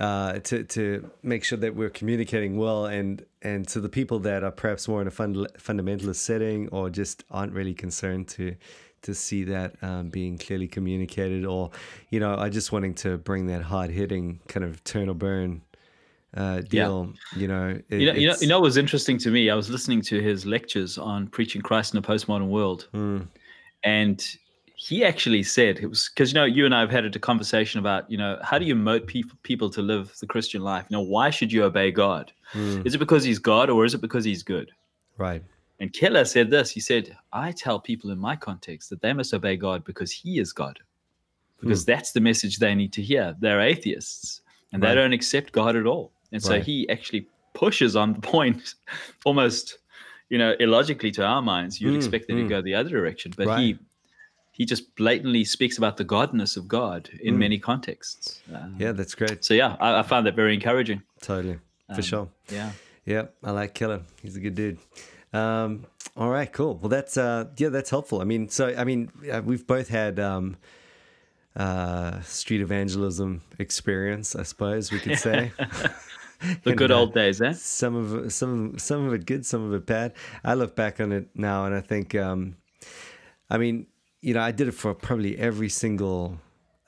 uh, 0.00 0.38
to 0.40 0.64
to 0.64 1.10
make 1.22 1.44
sure 1.44 1.58
that 1.58 1.74
we're 1.74 1.90
communicating 1.90 2.56
well, 2.56 2.86
and 2.86 3.24
and 3.42 3.66
to 3.68 3.80
the 3.80 3.88
people 3.88 4.18
that 4.20 4.42
are 4.44 4.50
perhaps 4.50 4.88
more 4.88 5.00
in 5.02 5.06
a 5.06 5.10
fund, 5.10 5.36
fundamentalist 5.58 6.16
setting 6.16 6.68
or 6.68 6.88
just 6.90 7.24
aren't 7.30 7.52
really 7.52 7.74
concerned 7.74 8.28
to 8.28 8.54
to 9.02 9.14
see 9.14 9.42
that 9.44 9.74
um, 9.82 10.08
being 10.10 10.38
clearly 10.38 10.68
communicated, 10.68 11.44
or 11.44 11.70
you 12.10 12.20
know, 12.20 12.36
I 12.36 12.48
just 12.48 12.70
wanting 12.72 12.94
to 12.96 13.18
bring 13.18 13.46
that 13.48 13.62
hard 13.62 13.90
hitting 13.90 14.40
kind 14.48 14.64
of 14.64 14.82
turn 14.84 15.08
or 15.08 15.14
burn 15.14 15.60
uh, 16.34 16.60
deal. 16.60 17.12
You 17.36 17.48
know, 17.48 17.68
it- 17.90 18.00
you 18.00 18.06
know, 18.06 18.12
you 18.12 18.26
know, 18.28 18.34
you 18.40 18.46
know 18.48 18.58
what 18.60 18.64
was 18.66 18.76
interesting 18.78 19.18
to 19.18 19.30
me? 19.30 19.50
I 19.50 19.54
was 19.54 19.68
listening 19.68 20.00
to 20.02 20.22
his 20.22 20.46
lectures 20.46 20.96
on 20.98 21.26
preaching 21.26 21.60
Christ 21.62 21.92
in 21.94 21.98
a 21.98 22.02
postmodern 22.02 22.48
world, 22.48 22.88
Mm, 22.94 23.26
and 23.84 24.24
he 24.82 25.04
actually 25.04 25.44
said 25.44 25.78
it 25.78 25.86
was 25.86 26.10
because 26.12 26.32
you 26.32 26.34
know 26.34 26.44
you 26.44 26.64
and 26.66 26.74
I 26.74 26.80
have 26.80 26.90
had 26.90 27.04
a 27.14 27.18
conversation 27.20 27.78
about 27.78 28.10
you 28.10 28.18
know 28.18 28.36
how 28.42 28.58
do 28.58 28.64
you 28.64 28.74
motivate 28.74 29.06
people 29.06 29.38
people 29.44 29.70
to 29.70 29.80
live 29.80 30.12
the 30.20 30.26
Christian 30.26 30.62
life? 30.62 30.86
You 30.88 30.96
know, 30.96 31.02
why 31.02 31.30
should 31.30 31.52
you 31.52 31.62
obey 31.62 31.92
God? 31.92 32.32
mm, 32.52 32.84
Is 32.84 32.96
it 32.96 32.98
because 32.98 33.22
He's 33.22 33.38
God 33.38 33.70
or 33.70 33.84
is 33.84 33.94
it 33.94 34.00
because 34.00 34.24
He's 34.24 34.42
good? 34.42 34.72
right. 35.16 35.42
And 35.78 35.92
Keller 35.92 36.24
said 36.24 36.50
this. 36.50 36.68
He 36.72 36.80
said, 36.80 37.16
"I 37.32 37.52
tell 37.52 37.78
people 37.78 38.10
in 38.10 38.18
my 38.18 38.34
context 38.34 38.90
that 38.90 39.00
they 39.02 39.12
must 39.12 39.32
obey 39.32 39.56
God 39.56 39.84
because 39.84 40.10
He 40.10 40.40
is 40.40 40.52
God, 40.52 40.80
because 41.60 41.84
that's 41.84 42.10
the 42.10 42.20
message 42.20 42.58
they 42.58 42.74
need 42.74 42.92
to 42.94 43.02
hear. 43.02 43.36
They're 43.38 43.60
atheists 43.60 44.40
and 44.72 44.82
Right. 44.82 44.88
they 44.88 44.94
don't 44.96 45.12
accept 45.12 45.52
God 45.52 45.76
at 45.76 45.86
all. 45.86 46.10
And 46.32 46.42
so 46.42 46.54
Right. 46.54 46.64
he 46.64 46.88
actually 46.88 47.28
pushes 47.54 47.94
on 47.94 48.14
the 48.14 48.20
point, 48.20 48.74
almost, 49.24 49.78
you 50.28 50.38
know, 50.38 50.56
illogically 50.58 51.12
to 51.12 51.24
our 51.24 51.42
minds. 51.42 51.80
You'd 51.80 51.92
Mm, 51.94 51.96
expect 52.02 52.26
that 52.26 52.34
mm. 52.34 52.42
to 52.42 52.48
go 52.48 52.62
the 52.62 52.74
other 52.74 52.90
direction, 52.90 53.30
but 53.36 53.46
Right. 53.46 53.58
he 53.60 53.78
he 54.52 54.64
just 54.64 54.94
blatantly 54.96 55.44
speaks 55.44 55.78
about 55.78 55.96
the 55.96 56.04
godness 56.04 56.56
of 56.56 56.68
God 56.68 57.08
in 57.22 57.34
Mm. 57.34 57.38
many 57.38 57.58
contexts. 57.58 58.40
Um, 58.54 58.76
Yeah, 58.78 58.92
that's 58.92 59.14
great. 59.14 59.44
So 59.44 59.54
yeah, 59.54 59.76
I, 59.80 59.98
I 60.00 60.02
found 60.02 60.26
that 60.26 60.36
very 60.36 60.54
encouraging. 60.54 61.02
Totally. 61.20 61.58
For 61.88 61.94
Um, 61.96 62.02
sure. 62.02 62.28
Yeah. 62.52 62.72
Yeah, 63.06 63.24
I 63.42 63.50
like 63.50 63.74
Keller. 63.74 64.02
He's 64.22 64.36
a 64.36 64.40
good 64.40 64.54
dude. 64.54 64.78
Um, 65.32 65.86
all 66.16 66.28
right, 66.30 66.52
cool. 66.52 66.76
Well, 66.76 66.88
that's 66.90 67.16
uh, 67.16 67.46
yeah, 67.56 67.70
that's 67.70 67.90
helpful. 67.90 68.20
I 68.20 68.24
mean, 68.24 68.48
so 68.48 68.74
I 68.76 68.84
mean, 68.84 69.10
uh, 69.32 69.40
we've 69.44 69.66
both 69.66 69.88
had 69.88 70.20
um, 70.20 70.56
uh, 71.56 72.20
street 72.22 72.60
evangelism 72.60 73.42
experience, 73.58 74.36
I 74.36 74.42
suppose 74.44 74.92
we 74.92 74.98
could 75.00 75.18
say. 75.18 75.52
The 76.64 76.74
good 76.74 76.90
old 76.90 77.14
days, 77.14 77.40
eh? 77.40 77.52
Some 77.52 77.94
of 77.94 78.14
it- 78.26 78.30
some 78.32 78.76
some 78.76 79.06
of 79.06 79.14
it 79.14 79.26
good, 79.26 79.46
some 79.46 79.62
of 79.64 79.72
it 79.74 79.86
bad. 79.86 80.12
I 80.42 80.54
look 80.54 80.74
back 80.74 80.98
on 81.00 81.12
it 81.12 81.28
now, 81.36 81.66
and 81.66 81.72
I 81.74 81.80
think, 81.80 82.16
um, 82.16 82.56
I 83.48 83.58
mean, 83.58 83.86
you 84.22 84.32
know, 84.34 84.40
I 84.40 84.52
did 84.52 84.68
it 84.68 84.72
for 84.72 84.94
probably 84.94 85.36
every 85.38 85.68
single. 85.68 86.38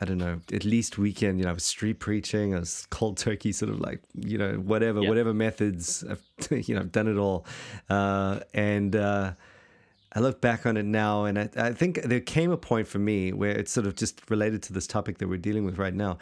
I 0.00 0.06
don't 0.06 0.18
know, 0.18 0.40
at 0.52 0.64
least 0.64 0.98
weekend, 0.98 1.38
you 1.38 1.44
know, 1.44 1.52
I 1.52 1.54
was 1.54 1.62
street 1.62 2.00
preaching, 2.00 2.52
I 2.52 2.58
was 2.58 2.84
cold 2.90 3.16
turkey, 3.16 3.52
sort 3.52 3.70
of 3.70 3.78
like, 3.78 4.00
you 4.12 4.36
know, 4.36 4.54
whatever, 4.54 5.00
whatever 5.00 5.32
methods, 5.32 6.02
I've, 6.02 6.20
you 6.68 6.74
know, 6.74 6.80
I've 6.80 6.90
done 6.90 7.06
it 7.06 7.16
all. 7.16 7.46
Uh, 7.88 8.40
and 8.52 8.96
uh, 8.96 9.34
I 10.12 10.18
look 10.20 10.40
back 10.40 10.66
on 10.66 10.76
it 10.76 10.84
now, 10.84 11.26
and 11.26 11.38
I, 11.38 11.48
I 11.56 11.72
think 11.72 12.02
there 12.02 12.20
came 12.20 12.50
a 12.50 12.56
point 12.56 12.88
for 12.88 12.98
me 12.98 13.32
where 13.32 13.52
it's 13.52 13.70
sort 13.70 13.86
of 13.86 13.94
just 13.94 14.20
related 14.30 14.64
to 14.64 14.72
this 14.72 14.88
topic 14.88 15.18
that 15.18 15.28
we're 15.28 15.38
dealing 15.38 15.64
with 15.64 15.78
right 15.78 15.94
now. 15.94 16.18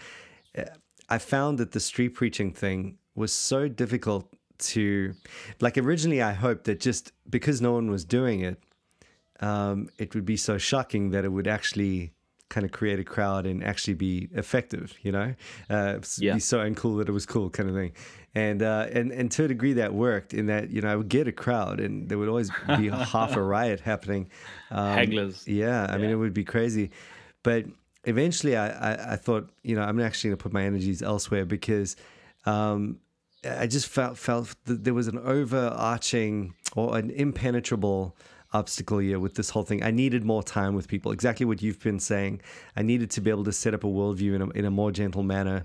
Uh, 0.57 0.65
I 1.09 1.17
found 1.17 1.57
that 1.59 1.73
the 1.73 1.81
street 1.81 2.11
preaching 2.11 2.53
thing 2.53 2.99
was 3.15 3.33
so 3.33 3.69
difficult 3.69 4.29
to, 4.59 5.15
like, 5.61 5.79
originally 5.79 6.21
I 6.21 6.33
hoped 6.33 6.65
that 6.65 6.79
just 6.79 7.13
because 7.29 7.63
no 7.63 7.73
one 7.73 7.91
was 7.91 8.05
doing 8.05 8.41
it, 8.41 8.63
um, 9.43 9.89
it 9.99 10.15
would 10.15 10.25
be 10.25 10.37
so 10.37 10.57
shocking 10.57 11.11
that 11.11 11.25
it 11.25 11.29
would 11.33 11.47
actually 11.49 12.13
kind 12.49 12.65
of 12.67 12.71
create 12.73 12.99
a 13.01 13.05
crowd 13.05 13.47
and 13.47 13.65
actually 13.65 13.95
be 13.95 14.29
effective, 14.35 14.95
you 15.03 15.11
know, 15.11 15.35
uh, 15.71 15.99
Yeah. 16.19 16.35
be 16.35 16.41
so 16.41 16.59
uncool 16.59 16.99
that 16.99 17.09
it 17.09 17.13
was 17.13 17.25
cool 17.27 17.49
kind 17.51 17.69
of 17.69 17.75
thing. 17.75 17.93
And, 18.35 18.63
uh, 18.63 18.89
and, 18.93 19.11
and 19.11 19.31
to 19.33 19.45
a 19.45 19.49
degree 19.49 19.73
that 19.75 19.95
worked 19.95 20.35
in 20.35 20.47
that, 20.47 20.69
you 20.71 20.81
know, 20.83 20.89
I 20.93 20.97
would 20.97 21.09
get 21.09 21.27
a 21.29 21.33
crowd 21.33 21.81
and 21.81 22.09
there 22.11 22.19
would 22.19 22.29
always 22.29 22.51
be 22.77 22.89
half 23.15 23.37
a 23.37 23.43
riot 23.43 23.81
happening. 23.81 24.29
Um, 24.71 24.99
Hagglers. 24.99 25.45
Yeah. 25.47 25.87
I 25.89 25.97
mean, 25.99 26.11
it 26.11 26.17
would 26.17 26.35
be 26.35 26.45
crazy. 26.45 26.91
but 27.43 27.65
eventually 28.05 28.55
I, 28.57 28.69
I, 28.69 29.13
I 29.13 29.17
thought, 29.17 29.49
you 29.63 29.75
know, 29.77 29.83
I'm 29.83 29.99
actually 30.01 30.29
going 30.31 30.39
to 30.39 30.43
put 30.43 30.53
my 30.53 30.65
energies 30.65 31.03
elsewhere 31.03 31.47
because 31.47 31.97
um, 32.45 32.99
I 33.49 33.67
just 33.67 33.87
felt 33.89 34.19
felt 34.19 34.55
that 34.67 34.85
there 34.85 34.93
was 34.95 35.09
an 35.09 35.19
overarching 35.19 36.55
or 36.77 36.97
an 36.99 37.11
impenetrable 37.11 38.17
obstacle 38.53 38.99
here 38.99 39.19
with 39.19 39.35
this 39.35 39.51
whole 39.51 39.63
thing. 39.63 39.83
I 39.83 39.91
needed 39.91 40.25
more 40.25 40.43
time 40.43 40.75
with 40.75 40.89
people. 40.89 41.13
Exactly 41.13 41.47
what 41.47 41.63
you've 41.63 41.81
been 41.81 42.01
saying. 42.01 42.41
I 42.77 42.83
needed 42.83 43.11
to 43.13 43.21
be 43.21 43.31
able 43.31 43.45
to 43.45 43.53
set 43.53 43.75
up 43.75 43.85
a 43.85 43.89
worldview 43.89 44.35
in 44.35 44.43
a, 44.43 44.51
in 44.51 44.65
a 44.65 44.71
more 44.71 44.93
gentle 44.93 45.23
manner. 45.23 45.65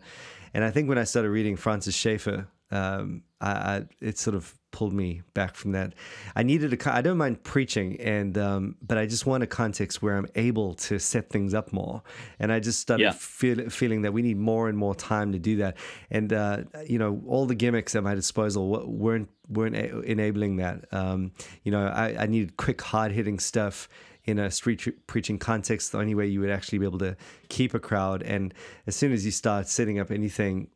And 0.54 0.64
I 0.64 0.72
think 0.72 0.90
when 0.90 0.98
I 0.98 1.04
started 1.04 1.30
reading 1.30 1.56
Francis 1.56 1.96
Schaeffer, 1.96 2.48
um, 2.72 3.24
I, 3.40 3.52
I, 3.52 3.86
it 4.02 4.18
sort 4.18 4.36
of 4.36 4.57
pulled 4.72 4.94
me 4.94 5.22
back 5.34 5.56
from 5.56 5.72
that. 5.72 5.94
I 6.36 6.44
needed 6.44 6.74
a. 6.74 6.94
I 6.96 7.02
don't 7.02 7.18
mind 7.18 7.44
preaching, 7.44 8.00
and 8.00 8.38
um, 8.38 8.76
but 8.82 8.98
I 8.98 9.06
just 9.06 9.26
want 9.26 9.44
a 9.44 9.48
context 9.48 10.02
where 10.02 10.18
I'm 10.18 10.28
able 10.36 10.74
to 10.76 11.00
set 11.00 11.30
things 11.30 11.54
up 11.54 11.74
more. 11.74 12.04
And 12.40 12.52
I 12.52 12.60
just 12.60 12.80
started 12.80 13.04
Yeah. 13.04 13.12
feel, 13.14 13.70
feeling 13.70 14.02
that 14.04 14.14
we 14.14 14.22
need 14.22 14.38
more 14.38 14.70
and 14.70 14.78
more 14.78 14.94
time 14.96 15.32
to 15.32 15.40
do 15.40 15.58
that. 15.58 15.78
And 16.12 16.32
uh, 16.34 16.64
you 16.88 17.00
know, 17.00 17.22
all 17.28 17.46
the 17.46 17.56
gimmicks 17.56 17.96
at 17.96 18.04
my 18.04 18.16
disposal 18.16 18.86
weren't 18.88 19.30
weren't 19.50 19.76
enabling 20.06 20.58
that. 20.58 20.86
Um, 20.94 21.32
you 21.64 21.72
know, 21.72 21.88
I, 21.88 22.24
I 22.24 22.26
needed 22.28 22.58
quick, 22.58 22.82
hard 22.82 23.12
hitting 23.14 23.40
stuff 23.40 23.88
in 24.26 24.40
a 24.40 24.52
street 24.52 25.08
preaching 25.08 25.40
context. 25.40 25.94
The 25.94 26.00
only 26.00 26.14
way 26.14 26.28
you 26.28 26.42
would 26.42 26.50
actually 26.50 26.80
be 26.80 26.86
able 26.86 27.00
to 27.00 27.16
keep 27.48 27.74
a 27.74 27.80
crowd, 27.80 28.22
and 28.24 28.54
as 28.86 28.96
soon 28.96 29.14
as 29.14 29.24
you 29.26 29.32
start 29.32 29.70
setting 29.70 30.00
up 30.00 30.12
anything 30.12 30.68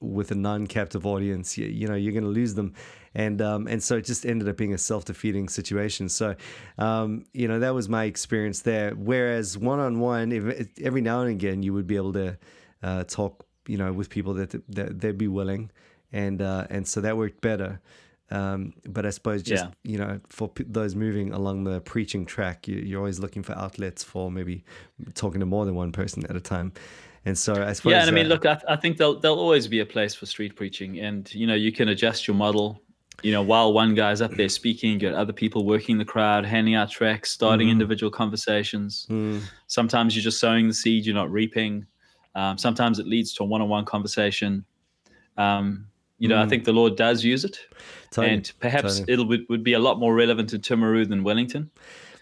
with 0.00 0.30
a 0.30 0.34
non-captive 0.34 1.06
audience, 1.06 1.56
you, 1.56 1.66
you 1.66 1.86
know, 1.86 1.94
you're 1.94 2.12
going 2.12 2.24
to 2.24 2.30
lose 2.30 2.54
them. 2.54 2.74
And 3.14 3.40
um, 3.42 3.66
and 3.66 3.82
so 3.82 3.96
it 3.96 4.04
just 4.04 4.24
ended 4.24 4.48
up 4.48 4.56
being 4.56 4.74
a 4.74 4.78
self-defeating 4.78 5.48
situation. 5.48 6.08
So, 6.08 6.34
um, 6.78 7.24
you 7.32 7.48
know, 7.48 7.58
that 7.58 7.74
was 7.74 7.88
my 7.88 8.04
experience 8.04 8.62
there. 8.62 8.92
Whereas 8.92 9.58
one-on-one, 9.58 10.32
if, 10.32 10.68
every 10.80 11.00
now 11.00 11.22
and 11.22 11.30
again, 11.30 11.62
you 11.62 11.72
would 11.72 11.86
be 11.86 11.96
able 11.96 12.12
to 12.12 12.38
uh, 12.82 13.04
talk, 13.04 13.46
you 13.66 13.76
know, 13.76 13.92
with 13.92 14.10
people 14.10 14.34
that, 14.34 14.50
that 14.68 15.00
they'd 15.00 15.18
be 15.18 15.28
willing, 15.28 15.70
and 16.12 16.40
uh, 16.40 16.66
and 16.70 16.86
so 16.86 17.00
that 17.00 17.16
worked 17.16 17.40
better. 17.40 17.80
Um, 18.32 18.74
but 18.86 19.04
I 19.04 19.10
suppose 19.10 19.42
just 19.42 19.64
Yeah. 19.64 19.70
you 19.82 19.98
know, 19.98 20.20
for 20.28 20.48
p- 20.48 20.64
those 20.68 20.94
moving 20.94 21.32
along 21.32 21.64
the 21.64 21.80
preaching 21.80 22.24
track, 22.24 22.68
you, 22.68 22.76
you're 22.76 23.00
always 23.00 23.18
looking 23.18 23.42
for 23.42 23.58
outlets 23.58 24.04
for 24.04 24.30
maybe 24.30 24.62
talking 25.14 25.40
to 25.40 25.46
more 25.46 25.64
than 25.64 25.74
one 25.74 25.90
person 25.90 26.24
at 26.26 26.36
a 26.36 26.40
time. 26.40 26.72
And 27.26 27.36
so 27.36 27.52
I 27.62 27.72
suppose, 27.74 27.90
Yeah, 27.92 28.00
and 28.00 28.10
I 28.10 28.12
mean, 28.14 28.26
uh, 28.26 28.30
look, 28.30 28.46
I, 28.46 28.54
th- 28.54 28.64
I 28.68 28.76
think 28.76 28.96
there'll 28.96 29.20
there'll 29.20 29.38
always 29.38 29.68
be 29.68 29.80
a 29.80 29.86
place 29.86 30.14
for 30.14 30.24
street 30.26 30.56
preaching, 30.56 31.00
and 31.00 31.32
you 31.34 31.46
know, 31.46 31.54
you 31.54 31.70
can 31.72 31.88
adjust 31.88 32.26
your 32.26 32.34
model. 32.36 32.80
You 33.22 33.32
know, 33.32 33.42
while 33.42 33.74
one 33.74 33.94
guy's 33.94 34.22
up 34.22 34.30
there 34.36 34.48
speaking, 34.48 34.92
you 34.92 34.98
got 34.98 35.12
other 35.12 35.34
people 35.34 35.66
working 35.66 35.98
the 35.98 36.06
crowd, 36.06 36.46
handing 36.46 36.74
out 36.74 36.90
tracks, 36.90 37.30
starting 37.30 37.66
Mm-hmm. 37.66 37.72
individual 37.72 38.10
conversations. 38.10 39.06
mm, 39.10 39.42
Sometimes 39.66 40.16
you're 40.16 40.22
just 40.22 40.40
sowing 40.40 40.68
the 40.68 40.72
seed, 40.72 41.04
you're 41.04 41.14
not 41.14 41.30
reaping. 41.30 41.84
Um, 42.34 42.56
sometimes 42.56 42.98
it 42.98 43.06
leads 43.06 43.34
to 43.34 43.42
a 43.42 43.46
one-on-one 43.46 43.84
conversation. 43.84 44.64
Um, 45.36 45.86
you 46.18 46.28
know, 46.28 46.40
I 46.40 46.46
think 46.46 46.64
the 46.64 46.72
Lord 46.72 46.96
does 46.96 47.22
use 47.22 47.44
it, 47.44 47.58
Mm. 47.72 48.10
totally, 48.10 48.34
and 48.34 48.52
perhaps 48.60 48.98
totally. 49.00 49.12
it'll 49.12 49.28
would, 49.28 49.44
would 49.50 49.64
be 49.64 49.74
a 49.74 49.78
lot 49.78 49.98
more 49.98 50.14
relevant 50.14 50.54
in 50.54 50.60
Timaru 50.62 51.06
than 51.06 51.22
Wellington. 51.22 51.70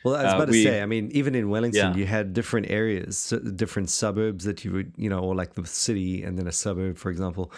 Well, 0.05 0.15
I 0.15 0.23
was 0.25 0.33
Uh, 0.33 0.37
about 0.37 0.49
to 0.53 0.63
say, 0.63 0.81
I 0.83 0.87
mean, 0.87 1.11
even 1.13 1.35
in 1.35 1.49
Wellington, 1.51 1.93
Yeah. 1.93 1.97
you 1.97 2.07
had 2.07 2.33
different 2.33 2.71
areas, 2.71 3.33
different 3.57 3.91
suburbs 3.91 4.45
that 4.45 4.65
you 4.65 4.73
would, 4.73 4.93
you 4.97 5.09
know, 5.11 5.19
or 5.21 5.35
like 5.35 5.55
the 5.55 5.67
city 5.67 6.23
and 6.23 6.39
then 6.39 6.47
a 6.47 6.53
suburb, 6.53 6.97
for 6.97 7.11
example. 7.11 7.53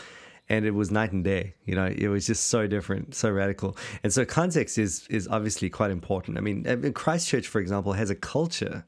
And 0.48 0.64
it 0.64 0.72
was 0.72 0.90
night 0.90 1.12
and 1.12 1.22
day, 1.22 1.54
you 1.64 1.74
know, 1.76 1.86
it 1.86 2.08
was 2.08 2.26
just 2.26 2.46
so 2.46 2.66
different, 2.66 3.14
so 3.14 3.30
radical. 3.30 3.76
And 4.02 4.12
so 4.12 4.24
context 4.24 4.78
is 4.78 5.06
is 5.08 5.28
obviously 5.28 5.68
quite 5.70 5.90
important. 5.92 6.38
I 6.38 6.40
mean, 6.40 6.64
Christchurch, 6.92 7.46
for 7.46 7.60
example, 7.60 7.92
has 7.92 8.10
a 8.10 8.16
culture 8.16 8.84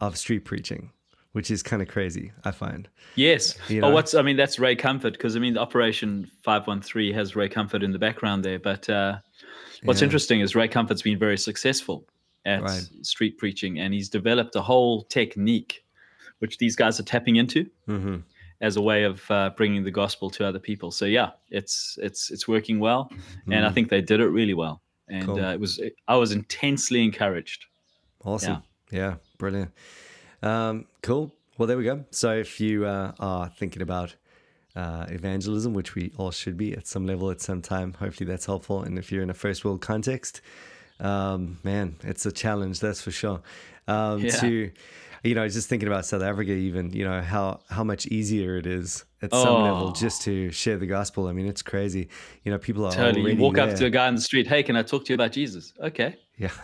of 0.00 0.16
street 0.16 0.44
preaching, 0.44 0.90
which 1.32 1.50
is 1.50 1.62
kind 1.64 1.82
of 1.82 1.88
crazy, 1.88 2.30
I 2.44 2.52
find. 2.52 2.88
Yes. 3.16 3.56
You 3.68 3.80
Oh, 3.82 3.90
what's 3.90 4.14
I 4.14 4.22
mean 4.22 4.36
that's 4.36 4.58
Ray 4.60 4.76
Comfort 4.76 5.14
because 5.14 5.34
I 5.36 5.40
mean 5.40 5.58
Operation 5.58 6.30
Five 6.44 6.66
One 6.68 6.80
Three 6.80 7.12
has 7.12 7.34
Ray 7.34 7.48
Comfort 7.48 7.82
in 7.82 7.90
the 7.92 7.98
background 7.98 8.44
there. 8.44 8.60
But 8.60 8.88
uh, 8.88 9.18
what's 9.82 10.00
Yeah. 10.00 10.04
interesting 10.04 10.40
is 10.42 10.54
Ray 10.54 10.68
Comfort's 10.68 11.02
been 11.02 11.18
very 11.18 11.38
successful 11.38 12.06
at 12.44 12.62
Right. 12.62 12.82
street 13.02 13.38
preaching, 13.38 13.78
and 13.80 13.92
he's 13.94 14.08
developed 14.08 14.56
a 14.56 14.62
whole 14.62 15.02
technique, 15.04 15.84
which 16.38 16.58
these 16.58 16.76
guys 16.76 16.98
are 17.00 17.04
tapping 17.04 17.36
into 17.36 17.68
hmm 17.86 18.18
as 18.62 18.76
a 18.76 18.82
way 18.82 19.04
of 19.04 19.30
uh, 19.30 19.48
bringing 19.56 19.84
the 19.84 19.90
gospel 19.90 20.28
to 20.28 20.46
other 20.46 20.58
people. 20.58 20.90
So 20.90 21.06
yeah, 21.06 21.30
it's 21.50 21.98
it's 22.02 22.30
it's 22.30 22.46
working 22.46 22.78
well, 22.78 23.10
and 23.50 23.64
I 23.64 23.70
think 23.70 23.88
they 23.88 24.02
did 24.02 24.20
it 24.20 24.28
really 24.28 24.54
well. 24.54 24.82
And. 25.08 25.24
Cool. 25.26 25.42
uh, 25.42 25.52
it 25.54 25.60
was 25.60 25.80
I 26.06 26.16
was 26.16 26.32
intensely 26.32 27.02
encouraged. 27.02 27.64
Awesome. 28.24 28.62
Yeah, 28.90 29.14
brilliant. 29.38 29.72
Um, 30.42 30.86
cool. 31.02 31.32
Well, 31.56 31.66
there 31.66 31.76
we 31.76 31.84
go. 31.84 32.04
So 32.10 32.32
if 32.36 32.60
you 32.60 32.86
uh, 32.86 33.12
are 33.18 33.48
thinking 33.48 33.82
about 33.82 34.16
uh, 34.76 35.06
evangelism, 35.08 35.72
which 35.74 35.94
we 35.94 36.12
all 36.16 36.30
should 36.30 36.56
be 36.56 36.72
at 36.72 36.86
some 36.86 37.06
level 37.06 37.30
at 37.30 37.40
some 37.40 37.62
time, 37.62 37.94
hopefully 37.94 38.28
that's 38.28 38.46
helpful. 38.46 38.82
And 38.82 38.98
if 38.98 39.10
you're 39.12 39.22
in 39.22 39.30
a 39.30 39.34
first 39.34 39.64
world 39.64 39.80
context, 39.80 40.40
um, 41.00 41.58
man, 41.64 41.96
it's 42.02 42.26
a 42.26 42.32
challenge, 42.32 42.80
that's 42.80 43.02
for 43.02 43.10
sure. 43.10 43.40
Um, 43.88 44.20
Yeah. 44.20 44.30
To, 44.40 44.70
you 45.22 45.34
know, 45.34 45.46
just 45.48 45.68
thinking 45.68 45.86
about 45.88 46.06
South 46.06 46.22
Africa, 46.22 46.52
even, 46.52 46.92
you 46.92 47.04
know, 47.04 47.20
how, 47.20 47.60
how 47.68 47.84
much 47.84 48.06
easier 48.06 48.56
it 48.56 48.66
is 48.66 49.04
at 49.20 49.30
some 49.32 49.62
level 49.62 49.88
Oh. 49.88 49.92
just 49.92 50.22
to 50.22 50.50
share 50.50 50.78
the 50.78 50.86
gospel. 50.86 51.26
I 51.26 51.32
mean, 51.32 51.46
it's 51.46 51.60
crazy. 51.62 52.08
You 52.44 52.52
know, 52.52 52.58
people 52.58 52.86
are 52.86 52.92
Totally. 52.92 53.32
You 53.34 53.38
walk 53.38 53.56
there. 53.56 53.68
up 53.68 53.76
to 53.76 53.84
a 53.86 53.90
guy 53.90 54.08
in 54.08 54.14
the 54.14 54.20
street, 54.22 54.46
hey, 54.46 54.62
can 54.62 54.76
I 54.76 54.82
talk 54.82 55.04
to 55.04 55.08
you 55.12 55.14
about 55.14 55.32
Jesus? 55.32 55.74
Okay. 55.80 56.16
Yeah. 56.38 56.50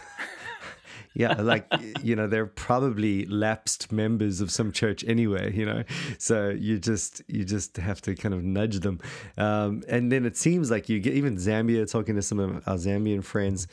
Yeah, 1.18 1.40
like 1.40 1.66
you 2.02 2.14
know, 2.14 2.26
they're 2.26 2.44
probably 2.44 3.24
lapsed 3.24 3.90
members 3.90 4.42
of 4.42 4.50
some 4.50 4.70
church 4.70 5.02
anyway, 5.08 5.50
you 5.54 5.64
know. 5.64 5.82
So 6.18 6.50
you 6.50 6.78
just 6.78 7.22
you 7.26 7.42
just 7.42 7.78
have 7.78 8.02
to 8.02 8.14
kind 8.14 8.34
of 8.34 8.44
nudge 8.44 8.80
them, 8.80 9.00
um, 9.38 9.82
and 9.88 10.12
then 10.12 10.26
it 10.26 10.36
seems 10.36 10.70
like 10.70 10.90
you 10.90 11.00
get 11.00 11.14
even 11.14 11.36
Zambia 11.36 11.90
talking 11.90 12.16
to 12.16 12.22
some 12.22 12.38
of 12.38 12.68
our 12.68 12.76
Zambian 12.76 13.24
friends, 13.24 13.66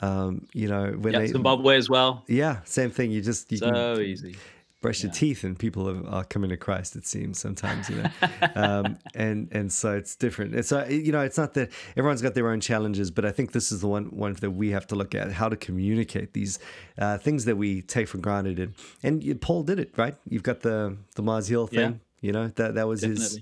um, 0.00 0.46
you 0.52 0.68
know, 0.68 0.92
when 0.98 1.12
Yeah, 1.12 1.20
they 1.20 1.26
Zimbabwe 1.28 1.76
as 1.76 1.88
well. 1.90 2.24
yeah, 2.28 2.60
same 2.64 2.90
thing. 2.90 3.10
You 3.10 3.20
just 3.20 3.50
you 3.52 3.60
can 3.60 3.74
So 3.74 3.98
easy. 4.00 4.36
brush 4.80 5.02
your 5.02 5.10
teeth 5.10 5.42
and 5.42 5.58
people 5.58 5.88
are, 5.90 6.08
are 6.08 6.24
coming 6.24 6.50
to 6.50 6.56
Christ. 6.56 6.94
It 6.94 7.04
seems 7.06 7.38
sometimes, 7.40 7.90
you 7.90 7.96
know, 7.96 8.10
um, 8.54 8.96
and 9.14 9.48
and 9.50 9.72
so 9.72 9.96
it's 9.96 10.14
different. 10.14 10.54
It's 10.54 10.70
uh, 10.70 10.86
you 10.88 11.10
know, 11.10 11.20
it's 11.22 11.36
not 11.36 11.54
that 11.54 11.70
everyone's 11.96 12.22
got 12.22 12.34
their 12.34 12.48
own 12.48 12.60
challenges, 12.60 13.10
but 13.10 13.24
I 13.24 13.32
think 13.32 13.52
this 13.52 13.72
is 13.72 13.80
the 13.80 13.88
one 13.88 14.04
one 14.06 14.34
that 14.34 14.52
we 14.52 14.70
have 14.70 14.86
to 14.88 14.94
look 14.94 15.14
at 15.14 15.32
how 15.32 15.48
to 15.48 15.56
communicate 15.56 16.32
these 16.32 16.58
uh, 16.98 17.18
things 17.18 17.44
that 17.46 17.56
we 17.56 17.82
take 17.82 18.06
for 18.08 18.18
granted. 18.18 18.58
And 18.60 18.74
and 19.02 19.24
you- 19.24 19.34
Paul 19.34 19.64
did 19.64 19.78
it 19.80 19.90
right. 19.96 20.14
You've 20.28 20.44
got 20.44 20.60
the 20.60 20.96
the 21.16 21.22
Mars 21.22 21.48
Hill 21.48 21.66
thing. 21.66 21.78
Yeah. 21.78 21.92
You 22.20 22.32
know 22.32 22.48
that 22.56 22.74
that 22.76 22.86
was 22.86 23.02
his. 23.02 23.40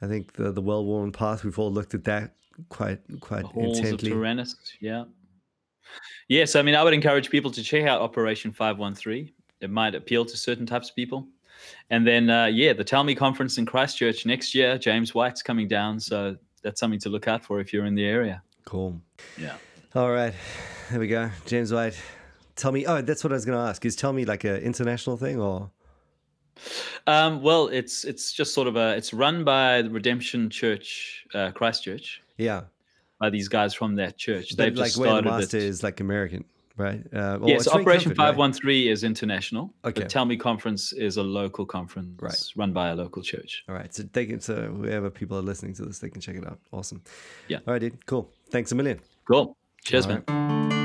I 0.00 0.06
think 0.06 0.34
the 0.34 0.52
the 0.52 0.62
well 0.62 0.84
worn 0.84 1.10
path. 1.10 1.42
We've 1.44 1.58
all 1.58 1.72
looked 1.72 1.94
at 1.94 2.04
that 2.04 2.34
quite 2.68 3.00
quite 3.20 3.44
Halls 3.44 3.78
of 3.80 3.84
intently. 3.84 4.10
Tyrannus. 4.10 4.54
Yeah. 4.80 5.04
Yes, 6.28 6.56
I 6.56 6.62
mean, 6.62 6.74
I 6.74 6.84
would 6.84 6.94
encourage 6.94 7.30
people 7.30 7.50
to 7.52 7.62
check 7.62 7.86
out 7.86 8.00
Operation 8.00 8.52
513. 8.52 9.30
It 9.60 9.70
might 9.70 9.94
appeal 9.94 10.24
to 10.24 10.36
certain 10.36 10.66
types 10.66 10.90
of 10.90 10.96
people. 10.96 11.26
And 11.90 12.06
then, 12.06 12.30
uh, 12.30 12.46
yeah, 12.46 12.72
the 12.72 12.84
Tell 12.84 13.02
Me 13.02 13.14
conference 13.14 13.58
in 13.58 13.66
Christchurch 13.66 14.26
next 14.26 14.54
year. 14.54 14.78
James 14.78 15.14
White's 15.14 15.42
coming 15.42 15.66
down. 15.68 15.98
So 15.98 16.36
that's 16.62 16.80
something 16.80 17.00
to 17.00 17.08
look 17.08 17.28
out 17.28 17.44
for 17.44 17.60
if 17.60 17.72
you're 17.72 17.86
in 17.86 17.94
the 17.94 18.04
area. 18.04 18.42
Cool. 18.64 19.00
Yeah. 19.40 19.56
All 19.94 20.10
right, 20.10 20.34
there 20.90 21.00
we 21.00 21.08
go. 21.08 21.30
James 21.46 21.72
White. 21.72 21.98
Tell 22.56 22.72
me. 22.72 22.84
Oh, 22.86 23.00
that's 23.00 23.24
what 23.24 23.32
I 23.32 23.36
was 23.36 23.44
going 23.46 23.56
to 23.56 23.64
ask. 23.64 23.84
Is 23.86 23.96
tell 23.96 24.12
me 24.12 24.24
like 24.24 24.44
an 24.44 24.56
international 24.56 25.16
thing 25.16 25.40
or? 25.40 25.70
Um, 27.06 27.40
well, 27.40 27.68
it's 27.68 28.04
it's 28.04 28.32
just 28.32 28.52
sort 28.52 28.68
of 28.68 28.76
a 28.76 28.96
it's 28.96 29.14
run 29.14 29.44
by 29.44 29.82
the 29.82 29.90
Redemption 29.90 30.50
Church, 30.50 31.24
uh, 31.34 31.52
Christchurch, 31.52 32.20
Yeah. 32.36 32.62
By 33.20 33.30
these 33.30 33.48
guys 33.48 33.74
from 33.74 33.96
that 33.96 34.16
church. 34.16 34.50
They've 34.56 34.74
like 34.74 34.86
just 34.88 34.98
where 34.98 35.20
the 35.22 35.28
started 35.28 35.54
it. 35.54 35.62
is 35.62 35.82
like 35.82 36.00
American, 36.00 36.44
right? 36.76 37.00
Uh, 37.12 37.38
well, 37.40 37.48
Yes, 37.48 37.66
it's 37.66 37.74
Ray 37.74 37.80
Operation 37.82 38.14
513 38.14 38.88
is 38.88 39.04
international. 39.04 39.72
Okay. 39.84 40.02
The 40.02 40.08
Tell 40.08 40.24
Me 40.24 40.36
conference 40.36 40.92
is 40.92 41.16
a 41.16 41.22
local 41.22 41.66
conference 41.66 42.20
Right. 42.20 42.42
run 42.56 42.72
by 42.72 42.88
a 42.90 42.94
local 42.94 43.22
church. 43.22 43.64
All 43.68 43.74
right, 43.74 43.92
so 43.94 44.04
they 44.12 44.26
can, 44.26 44.40
so 44.40 44.54
whoever 44.68 45.10
people 45.10 45.36
are 45.38 45.42
listening 45.42 45.74
to 45.74 45.84
this, 45.84 45.98
they 45.98 46.10
can 46.10 46.20
check 46.20 46.36
it 46.36 46.46
out. 46.46 46.58
Awesome. 46.72 47.02
Yeah. 47.48 47.58
All 47.66 47.72
right, 47.74 47.80
dude. 47.80 48.06
Cool. 48.06 48.30
Thanks 48.50 48.70
a 48.72 48.74
million. 48.74 49.00
Cool. 49.26 49.56
Cheers, 49.84 50.06
All 50.06 50.12
man. 50.12 50.68
right. 50.68 50.77